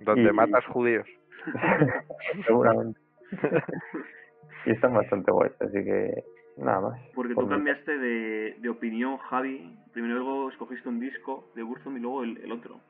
[0.00, 1.06] donde Y- matas judíos.
[2.46, 2.98] Seguramente.
[4.66, 6.24] y están bastante guays, así que
[6.56, 7.00] nada más.
[7.14, 9.76] Porque Por tú cambiaste de, de opinión, Javi.
[9.92, 12.80] Primero luego escogiste un disco de Burzum y luego el, el otro.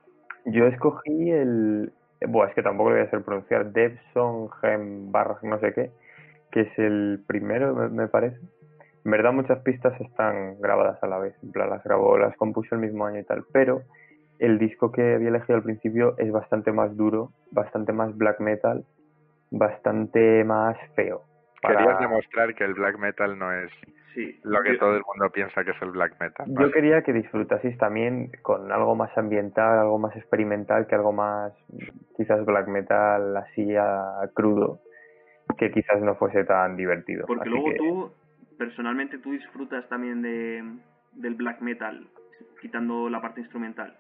[0.45, 1.93] Yo escogí el.
[2.27, 3.73] Bueno, es que tampoco lo voy a hacer pronunciar.
[3.73, 4.51] Devson
[5.12, 5.91] Barra no sé qué,
[6.51, 8.39] que es el primero, me, me parece.
[9.05, 11.35] En verdad, muchas pistas están grabadas a la vez.
[11.43, 13.45] En plan, las grabó, las compuso el mismo año y tal.
[13.53, 13.83] Pero
[14.39, 18.85] el disco que había elegido al principio es bastante más duro, bastante más black metal,
[19.51, 21.23] bastante más feo.
[21.63, 23.71] Para- Querías demostrar que el black metal no es
[24.15, 24.39] Sí.
[24.45, 26.47] lo que Yo- todo el mundo piensa que es el black metal.
[26.49, 31.53] Yo quería que disfrutaseis también con algo más ambiental, algo más experimental, que algo más
[32.17, 34.81] quizás black metal así a crudo,
[35.59, 37.27] que quizás no fuese tan divertido.
[37.27, 38.13] Porque Así luego que- tú,
[38.59, 40.63] personalmente, tú disfrutas también de,
[41.13, 42.07] del black metal,
[42.63, 43.97] quitando la parte instrumental.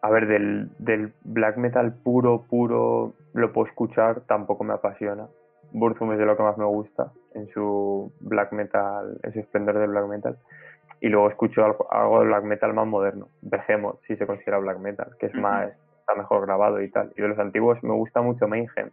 [0.00, 5.26] A ver, del, del black metal puro, puro, lo puedo escuchar, tampoco me apasiona.
[5.72, 9.78] Burzum es de lo que más me gusta en su black metal, en su esplendor
[9.78, 10.38] de black metal.
[11.00, 13.28] Y luego escucho algo, algo de black metal más moderno.
[13.42, 17.12] Behemoth, si se considera black metal, que es más, está mejor grabado y tal.
[17.16, 18.90] Y de los antiguos me gusta mucho Mayhem,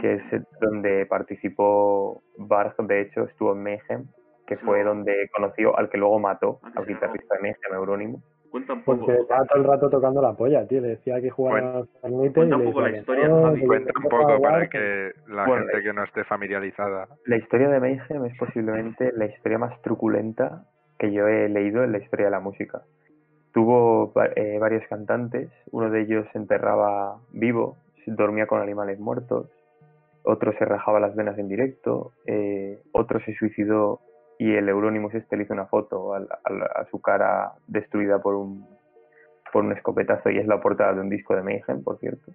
[0.00, 0.22] que es
[0.60, 4.06] donde participó Barg, de hecho, estuvo en Mayhem,
[4.46, 4.90] que fue No.
[4.90, 8.22] donde conoció al que luego mató, Ah, al guitarrista de Mayhem, Eurónimo.
[8.52, 9.06] Cuenta un poco.
[9.06, 10.82] Porque estaba todo el rato tocando la polla, tío.
[10.82, 13.60] Le decía que jugara a Fortnite cuenta y un le poco la historia, "No, Javi".
[13.60, 14.68] que Cuenta un poco para jugar".
[14.68, 17.08] que la Bueno, gente que no esté familiarizada.
[17.24, 20.64] La historia de Mayhem es posiblemente la historia más truculenta
[20.98, 22.82] que yo he leído en la historia de la música.
[23.54, 27.76] tuvo eh, varios cantantes, uno de ellos se enterraba vivo,
[28.06, 29.46] dormía con animales muertos,
[30.24, 34.00] otro se rajaba las venas en directo, eh, otro se suicidó
[34.42, 36.28] y el Euronymous este le hizo una foto al-
[36.74, 38.66] a su cara destruida por un
[39.52, 42.32] por un escopetazo y es la portada de un disco de Mayhem, por cierto.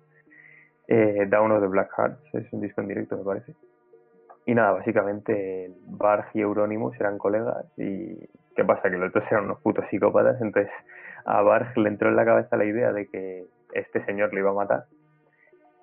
[0.88, 3.56] Eh, Down of the Black Hearts es un disco en directo, me parece.
[4.46, 8.16] Y nada, básicamente Barg y Euronymous eran colegas y
[8.56, 8.90] ¿qué pasa?
[8.90, 10.72] Que los otros eran unos putos psicópatas, entonces
[11.26, 14.52] a Barg le entró en la cabeza la idea de que este señor le iba
[14.52, 14.86] a matar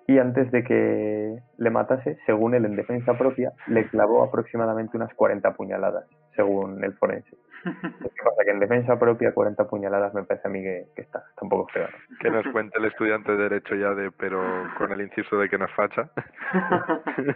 [0.06, 5.12] y antes de que le matase, según él en defensa propia, le clavó aproximadamente unas
[5.14, 6.04] 40 puñaladas,
[6.36, 7.36] según el forense.
[7.64, 8.44] ¿Qué pasa?
[8.44, 11.48] Que en defensa propia 40 puñaladas me parece a mí que, que está, está un
[11.48, 11.88] poco feo.
[11.88, 12.18] ¿no?
[12.18, 14.42] Que nos cuente el estudiante de Derecho ya de, pero
[14.76, 16.10] con el inciso de que nos facha.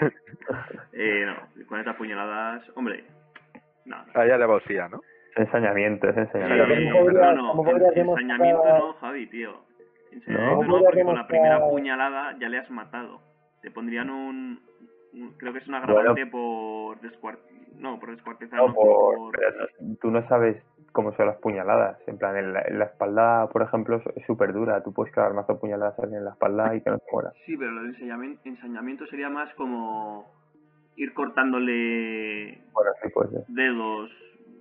[0.93, 3.05] eh, no, con estas puñaladas, hombre,
[3.87, 3.97] no.
[4.15, 5.01] Ah, ya le vacía, ¿no?
[5.37, 6.93] Es ensañamiento, es ensañamiento.
[6.93, 9.68] ¿cómo podría- no, cómo no, podría en- demostrar- ensañamiento no, Javi, tío.
[10.27, 13.21] No, porque con la primera puñalada ya le has matado.
[13.63, 14.61] Te pondrían un,
[15.15, 15.99] un- creo que es una Bueno.
[15.99, 17.41] agravante por descuart
[17.77, 19.67] no, por descuartizar, No, por- por- pero
[20.01, 20.61] tú no sabes
[20.93, 21.97] cómo son las puñaladas.
[22.09, 24.83] En plan, en la, en la espalda, por ejemplo, es súper dura.
[24.83, 27.31] Tú puedes clavar mazo puñaladas en la espalda y que no se muera.
[27.47, 30.27] Sí, pero lo de ensañamiento, ensañamiento sería más como
[30.97, 33.09] ir cortándole Bueno, sí
[33.49, 34.11] dedos.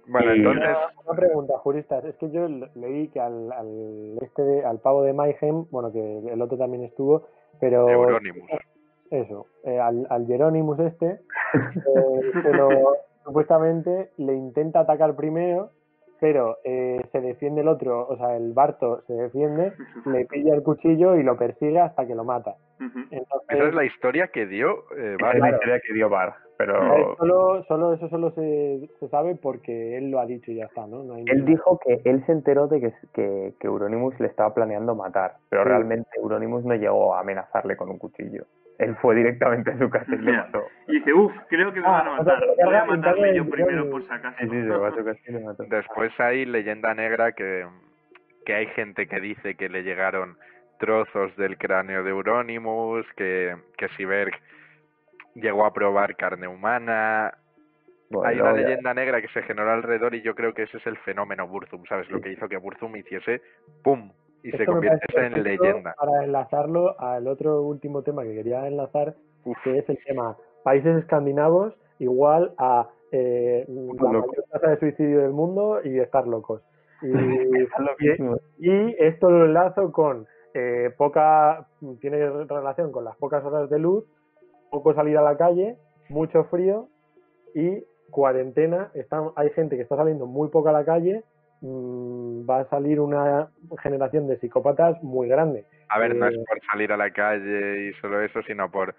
[0.07, 2.03] Bueno, Y- entonces, Una, pregunta, juristas.
[2.05, 5.91] Es que yo le- leí que al, al este de- al pavo de Mayhem, bueno,
[5.91, 7.23] que el otro también estuvo,
[7.59, 8.49] pero Euronymous.
[9.11, 10.25] eso, eh, al, al
[10.79, 11.19] este, eh,
[12.43, 15.71] se lo- supuestamente le intenta atacar primero,
[16.19, 19.73] pero eh, se defiende el otro, o sea, el Barto se defiende,
[20.05, 22.55] le pilla el cuchillo y lo persigue hasta que lo mata.
[22.79, 25.35] Entonces, Esa es la historia que dio eh, Esa Bart.
[25.35, 25.55] es la claro.
[25.57, 30.09] historia que dio Barg, eh, pero solo, solo eso solo se, se sabe porque él
[30.11, 31.03] lo ha dicho y ya está, ¿no?
[31.03, 34.53] no hay él dijo que él se enteró de que, que, que Euronymous le estaba
[34.53, 35.69] planeando matar, pero Sí.
[35.69, 38.45] realmente Euronymous no llegó a amenazarle con un cuchillo.
[38.79, 40.61] Él fue directamente a su casa y le mató.
[40.87, 42.49] Y dice, uff, creo que me Ah, van a o sea, matar.
[42.63, 44.37] Voy a matarle yo primero por si acaso.
[44.39, 45.63] Sí, sí, a su casa y le mató.
[45.67, 47.65] Después hay leyenda negra que,
[48.45, 50.37] que hay gente que dice que le llegaron
[50.77, 54.31] trozos del cráneo de Euronymous, que, que Siberg
[55.41, 57.33] llegó a probar carne humana.
[58.09, 60.77] Bueno, hay una ya- leyenda negra que se generó alrededor y yo creo que ese
[60.77, 62.09] es el fenómeno Burzum, ¿sabes?
[62.09, 63.41] Lo que hizo que Burzum hiciese
[63.83, 64.11] ¡pum!
[64.43, 65.93] y se Esto convirtiese en leyenda.
[65.99, 69.57] Para enlazarlo al otro último tema que quería enlazar, Uf.
[69.63, 75.31] que es el tema países escandinavos igual a eh, la mayor tasa de suicidio del
[75.31, 76.61] mundo y estar locos.
[77.01, 77.07] Y,
[77.79, 78.37] loquísimo.
[78.57, 81.67] y esto lo enlazo con eh, poca,
[82.01, 84.05] tiene relación con las pocas horas de luz,
[84.69, 85.77] poco salir a la calle,
[86.09, 86.87] mucho frío
[87.53, 88.91] y cuarentena.
[89.35, 91.23] Hay gente que está saliendo muy poco a la calle,
[91.61, 93.49] mm, va a salir una
[93.81, 95.65] generación de psicópatas muy grande.
[95.89, 98.95] A ver, no es Eh, por salir a la calle y solo eso, sino por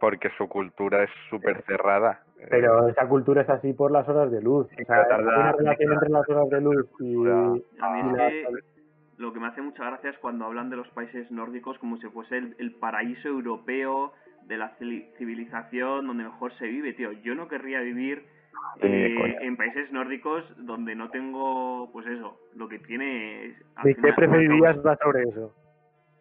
[0.00, 2.22] porque su cultura es súper cerrada.
[2.50, 4.66] Pero esa cultura es así por las horas de luz.
[4.66, 7.14] O sea, hay una relación entre las horas de luz y,
[7.80, 8.46] A mí es que
[9.18, 12.08] lo que me hace mucha gracia es cuando hablan de los países nórdicos como si
[12.08, 14.12] fuese el, el paraíso europeo
[14.46, 17.12] de la civili- civilización donde mejor se vive, tío.
[17.12, 18.24] Yo no querría vivir
[18.80, 23.56] eh, en países nórdicos donde no tengo, pues eso, lo que tiene...
[23.76, 25.54] al ¿De fin y qué preferirías va sobre eso?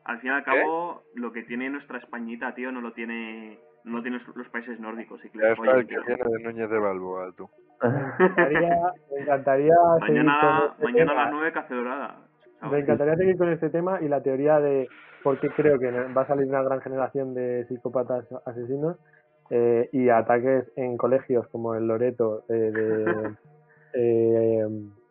[0.06, 3.98] Al fin y al cabo, lo que tiene nuestra Españita, tío, no lo tiene no
[3.98, 5.24] lo tienen los- países nórdicos.
[5.26, 6.04] Y que ya está el que tío.
[6.06, 7.50] viene de Núñez de Balboa, tú.
[7.82, 8.78] Me encantaría,
[9.16, 9.74] me encantaría
[10.06, 12.28] seguir Mañana, mañana a las 9 cace dorada.
[12.70, 14.88] Me encantaría seguir con este tema y la teoría de
[15.24, 18.98] por qué creo que va a salir una gran generación de psicópatas asesinos
[19.50, 23.36] eh, y ataques en colegios como el Loreto eh, de
[23.94, 24.68] eh,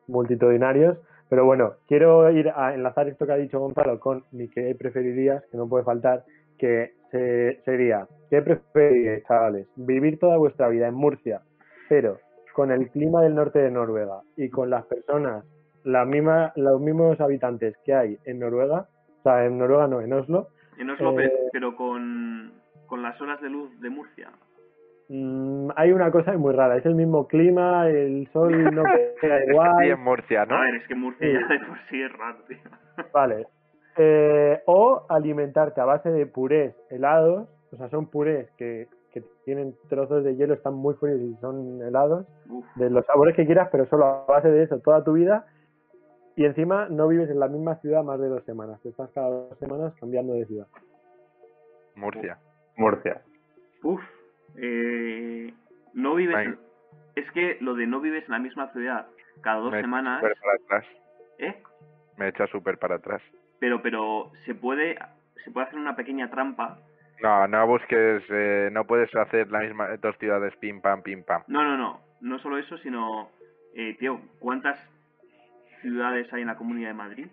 [0.07, 0.98] multitudinarios.
[1.28, 5.44] Pero bueno, quiero ir a enlazar esto que ha dicho Gonzalo con mi que preferirías,
[5.51, 6.24] que no puede faltar,
[6.59, 9.68] que se- sería, ¿qué preferiríais, chavales?
[9.76, 11.40] ¿Vivir toda vuestra vida en Murcia,
[11.88, 12.18] pero
[12.53, 15.44] con el clima del norte de Noruega y con las personas,
[15.84, 18.86] la misma, los mismos habitantes que hay en Noruega,
[19.20, 22.52] o sea, en Noruega no, en Oslo, En Oslo, Eh, pero con,
[22.86, 24.30] con las horas de luz de Murcia.
[25.08, 28.82] mm, hay una cosa muy rara, es el mismo clima, el sol no
[29.20, 30.56] pega Sí, igual, en Murcia, ¿no?
[30.56, 31.32] A ver, es que Murcia Sí.
[31.32, 32.58] ya de por sí es raro, tío.
[33.12, 33.46] vale.
[33.96, 39.74] Eh, o alimentarte a base de purés helados, o sea, son purés que, que tienen
[39.88, 43.68] trozos de hielo, están muy fríos y son helados, Uf, de los sabores que quieras,
[43.72, 45.44] pero solo a base de eso toda tu vida.
[46.41, 49.28] Y encima no vives en la misma ciudad más de dos semanas, te estás cada
[49.28, 50.66] dos semanas cambiando de ciudad.
[51.95, 52.38] Murcia.
[52.78, 53.20] Murcia.
[53.82, 54.01] uf.
[54.57, 55.53] Eh,
[55.93, 56.57] no vives...
[57.14, 59.07] Es que lo de no vives en la misma ciudad
[59.43, 60.22] cada dos Me- semanas...
[60.22, 60.86] súper para atrás.
[61.41, 61.62] ¿Eh?
[62.16, 63.20] Me echa súper para atrás.
[63.59, 64.97] Pero, pero se puede,
[65.45, 66.78] se puede hacer una pequeña trampa.
[67.22, 71.43] No, no busques, eh, no puedes hacer la misma dos ciudades pim pam pim pam.
[71.49, 72.01] No, no, no.
[72.22, 73.28] No solo eso, sino,
[73.74, 74.78] eh, tío, ¿cuántas
[75.80, 77.26] ciudades hay en la Comunidad de Madrid?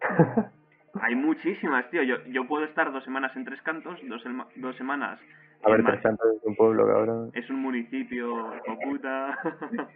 [1.00, 2.02] hay muchísimas, tío.
[2.02, 4.22] Yo, yo puedo estar dos semanas en Tres Cantos, dos,
[4.56, 5.20] dos semanas
[5.64, 6.00] A ver, Tres.
[6.02, 7.30] Cantos es un pueblo, cabrón.
[7.34, 9.38] Es un municipio, hijo puta.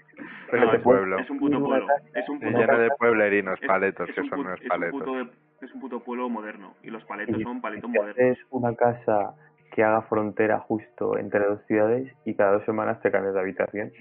[0.53, 1.19] Es No, un es, pueblo.
[1.19, 1.87] es un puto pueblo.
[2.15, 4.69] Es un puto lleno de pueblerinos, es- paletos, es que un son unos es un
[4.69, 5.05] paletos.
[5.05, 5.31] de-
[5.67, 6.75] es un puto pueblo moderno.
[6.83, 8.15] Y los paletos son paletos modernos.
[8.17, 9.35] haces una casa
[9.73, 13.93] que haga frontera justo entre dos ciudades y cada dos semanas te cambias de habitación.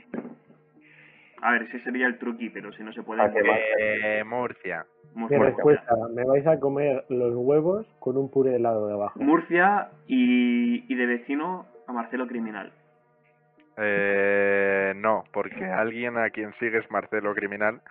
[1.41, 3.21] A ver, ese sería el truqui, pero si no se puede.
[3.21, 3.57] Ah, va.
[3.79, 4.85] Eh, Murcia.
[5.13, 9.19] Mi Murcia, respuesta, me vais a comer los huevos con un puré de helado debajo.
[9.19, 12.71] Murcia y, y de vecino a Marcelo Criminal.
[13.77, 17.81] Eh, no, porque alguien a quien sigues, Marcelo Criminal,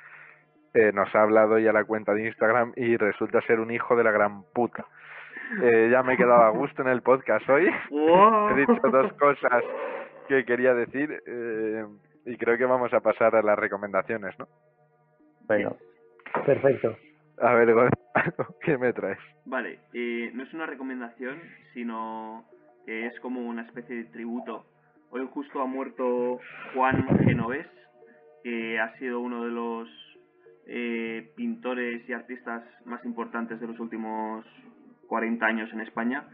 [0.73, 4.05] eh, nos ha hablado ya la cuenta de Instagram y resulta ser un hijo de
[4.05, 4.85] la gran puta.
[5.63, 7.67] Eh, ya me he quedado a gusto en el podcast hoy.
[7.91, 9.63] He dicho dos cosas
[10.29, 11.85] que quería decir eh,
[12.27, 14.49] y creo que vamos a pasar a las recomendaciones, ¿no?
[15.49, 15.75] Venga.
[16.47, 16.97] Perfecto.
[17.39, 19.19] A ver, Gonzalo, ¿qué me traes?
[19.45, 21.41] Vale, eh, no es una recomendación,
[21.73, 22.45] sino
[22.87, 24.67] que es como una especie de tributo.
[25.11, 26.41] Hoy justo ha muerto
[26.75, 27.67] Juan Genovés,
[28.43, 29.89] que ha sido uno de los
[30.67, 34.45] eh, pintores y artistas más importantes de los últimos
[35.09, 36.29] 40 años en España.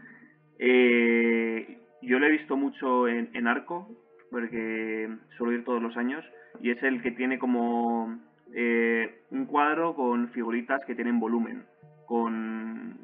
[0.59, 3.89] Eh, yo lo he visto mucho en, en Arco,
[4.31, 6.25] porque suelo ir todos los años,
[6.59, 8.17] y es el que tiene como
[8.53, 11.65] eh, un cuadro con figuritas que tienen volumen,
[12.07, 12.97] con...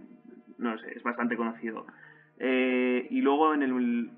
[0.58, 1.86] no sé, es bastante conocido.
[2.40, 4.12] Eh, y luego en el,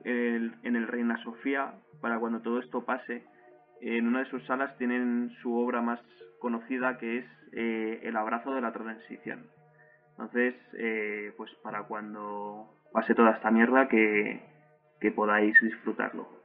[0.64, 3.24] en el Reina Sofía, para cuando todo esto pase,
[3.82, 6.00] en una de sus salas tienen su obra más
[6.40, 9.48] conocida que es eh, El abrazo de la transición.
[10.12, 14.42] Entonces, eh, pues para cuando pase toda esta mierda que,
[15.00, 16.39] que podáis disfrutarlo.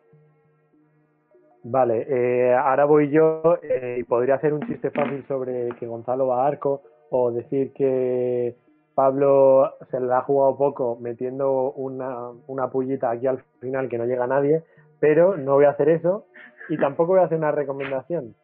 [1.66, 6.26] Vale, eh, ahora voy yo eh, y podría hacer un chiste fácil sobre que Gonzalo
[6.26, 8.54] va a arco o decir que
[8.94, 14.04] Pablo se le ha jugado poco metiendo una, una pullita aquí al final que no
[14.04, 14.62] llega a nadie,
[15.00, 16.26] pero no voy a hacer eso
[16.68, 18.34] y tampoco voy a hacer una recomendación.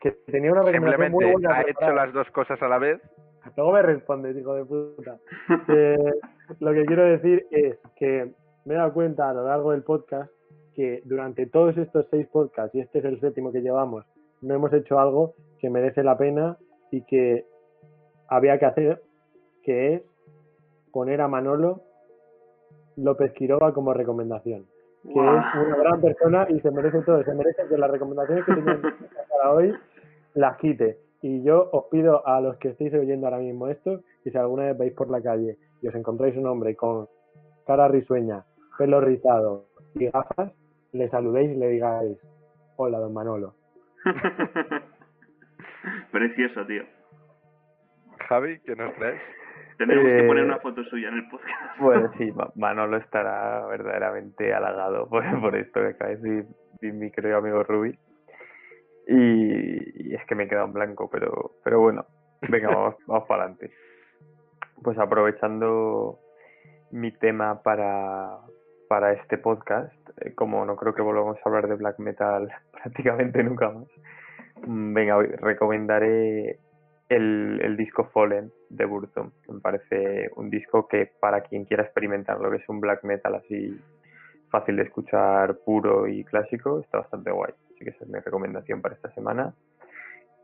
[0.00, 1.56] Que tenía una recomendación muy buena.
[1.56, 3.02] ha hecho las dos cosas a la vez.
[3.54, 5.18] Luego me respondes, hijo de puta.
[5.68, 6.12] Eh,
[6.58, 8.32] lo que quiero decir es que
[8.64, 10.32] me he dado cuenta a lo largo del podcast
[10.74, 14.04] que durante todos estos seis podcasts, y este es el séptimo que llevamos,
[14.40, 16.56] no hemos hecho algo que merece la pena
[16.90, 17.46] y que
[18.28, 19.02] había que hacer,
[19.62, 20.02] que es
[20.92, 21.82] poner a Manolo
[22.96, 24.66] López Quiroga como recomendación.
[25.02, 27.24] Que es una gran persona y se merece todo.
[27.24, 28.80] Se merece que las recomendaciones que tenía
[29.30, 29.74] para hoy
[30.34, 30.98] las quite.
[31.22, 34.64] Y yo os pido a los que estéis oyendo ahora mismo esto, que si alguna
[34.64, 37.08] vez vais por la calle y os encontráis un hombre con
[37.66, 38.44] cara risueña,
[38.78, 40.52] pelo rizado y gafas,
[40.92, 42.18] le saludéis y le digáis,
[42.76, 43.54] hola, don Manolo.
[46.10, 46.84] Precioso, tío.
[48.28, 49.20] Javi, ¿qué nos traes?
[49.78, 51.78] Tenemos que Eh, poner una foto suya en el podcast.
[51.80, 56.46] Bueno, sí, Ma- Manolo estará verdaderamente halagado por, por esto que acaba de decir
[56.80, 57.98] mi, mi querido amigo Ruby.
[59.08, 62.06] Y, y es que me he quedado en blanco, pero, pero bueno,
[62.48, 63.72] venga, vamos, vamos para adelante.
[64.82, 66.18] Pues aprovechando
[66.92, 68.38] mi tema para,
[68.92, 69.90] para este podcast,
[70.20, 73.86] eh, como no creo que volvamos a hablar de black metal prácticamente nunca más,
[74.66, 76.58] mm, venga, recomendaré
[77.08, 79.30] el, el disco Fallen de Burzum.
[79.48, 83.34] Me parece un disco que para quien quiera experimentar lo que es un black metal
[83.34, 83.80] así
[84.50, 87.54] fácil de escuchar, puro y clásico, está bastante guay.
[87.74, 89.54] Así que esa es mi recomendación para esta semana.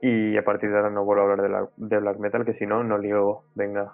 [0.00, 2.64] Y a partir de ahora no vuelvo a hablar de, la- black metal, que si
[2.64, 3.44] no, no ligo.
[3.54, 3.92] Venga.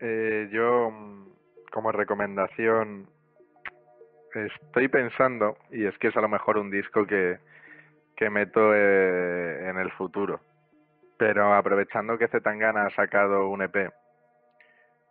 [0.00, 1.21] Eh, yo, mm,
[1.72, 3.08] como recomendación,
[4.34, 7.38] estoy pensando, y es que es a lo mejor un disco que,
[8.16, 10.40] que meto eh, en el futuro,
[11.16, 13.90] pero aprovechando que Zetangana ha sacado un EP,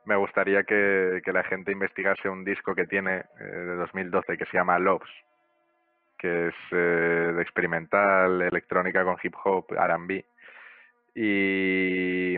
[0.05, 4.57] me gustaría que, la gente investigase un disco que tiene eh, de 2012 que se
[4.57, 5.09] llama Loves,
[6.17, 10.25] que es eh, de experimental, electrónica con hip hop, R&B,
[11.15, 12.37] y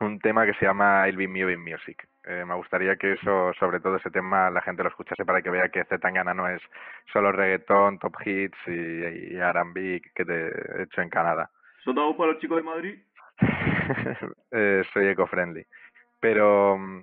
[0.00, 2.06] un tema que se llama I'll Be Moving Music.
[2.28, 5.48] Eh, me gustaría que eso, sobre todo ese tema, la gente lo escuchase para que
[5.48, 6.60] vea que Zetangana no es
[7.10, 11.48] solo reggaetón, top hits y, y R&B que te he hecho en Canadá.
[11.82, 12.98] ¿Sotado para los chicos de Madrid?
[14.50, 15.64] Eh, soy eco-friendly.
[16.20, 17.02] Pero mm,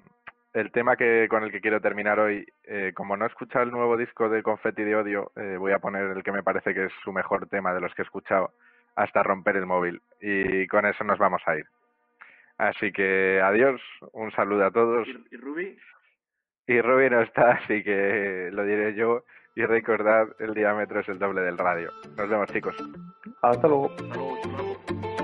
[0.54, 3.72] el tema que con el que quiero terminar hoy, eh, como no he escuchado el
[3.72, 6.86] nuevo disco de Confetti de Odio, eh, voy a poner el que me parece que
[6.86, 8.52] es su mejor tema de los que he escuchado,
[8.96, 10.02] hasta romper el móvil.
[10.22, 11.66] Y con eso nos vamos a ir.
[12.58, 13.82] Así que adiós,
[14.14, 15.08] un saludo a todos.
[15.32, 15.78] ¿Y, Ruby?
[16.68, 19.24] Y Ruby no está, así que lo diré yo.
[19.56, 21.90] Y recordad, el diámetro es el doble del radio.
[22.18, 22.76] Nos vemos, chicos.
[23.42, 23.90] Hasta luego.
[23.92, 25.15] Hasta luego.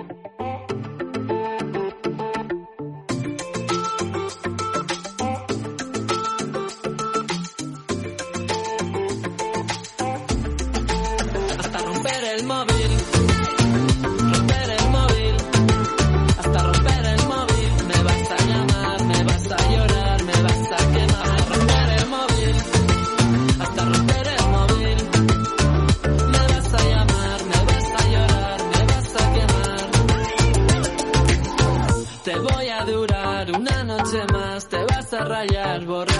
[35.32, 36.11] ratlles, borra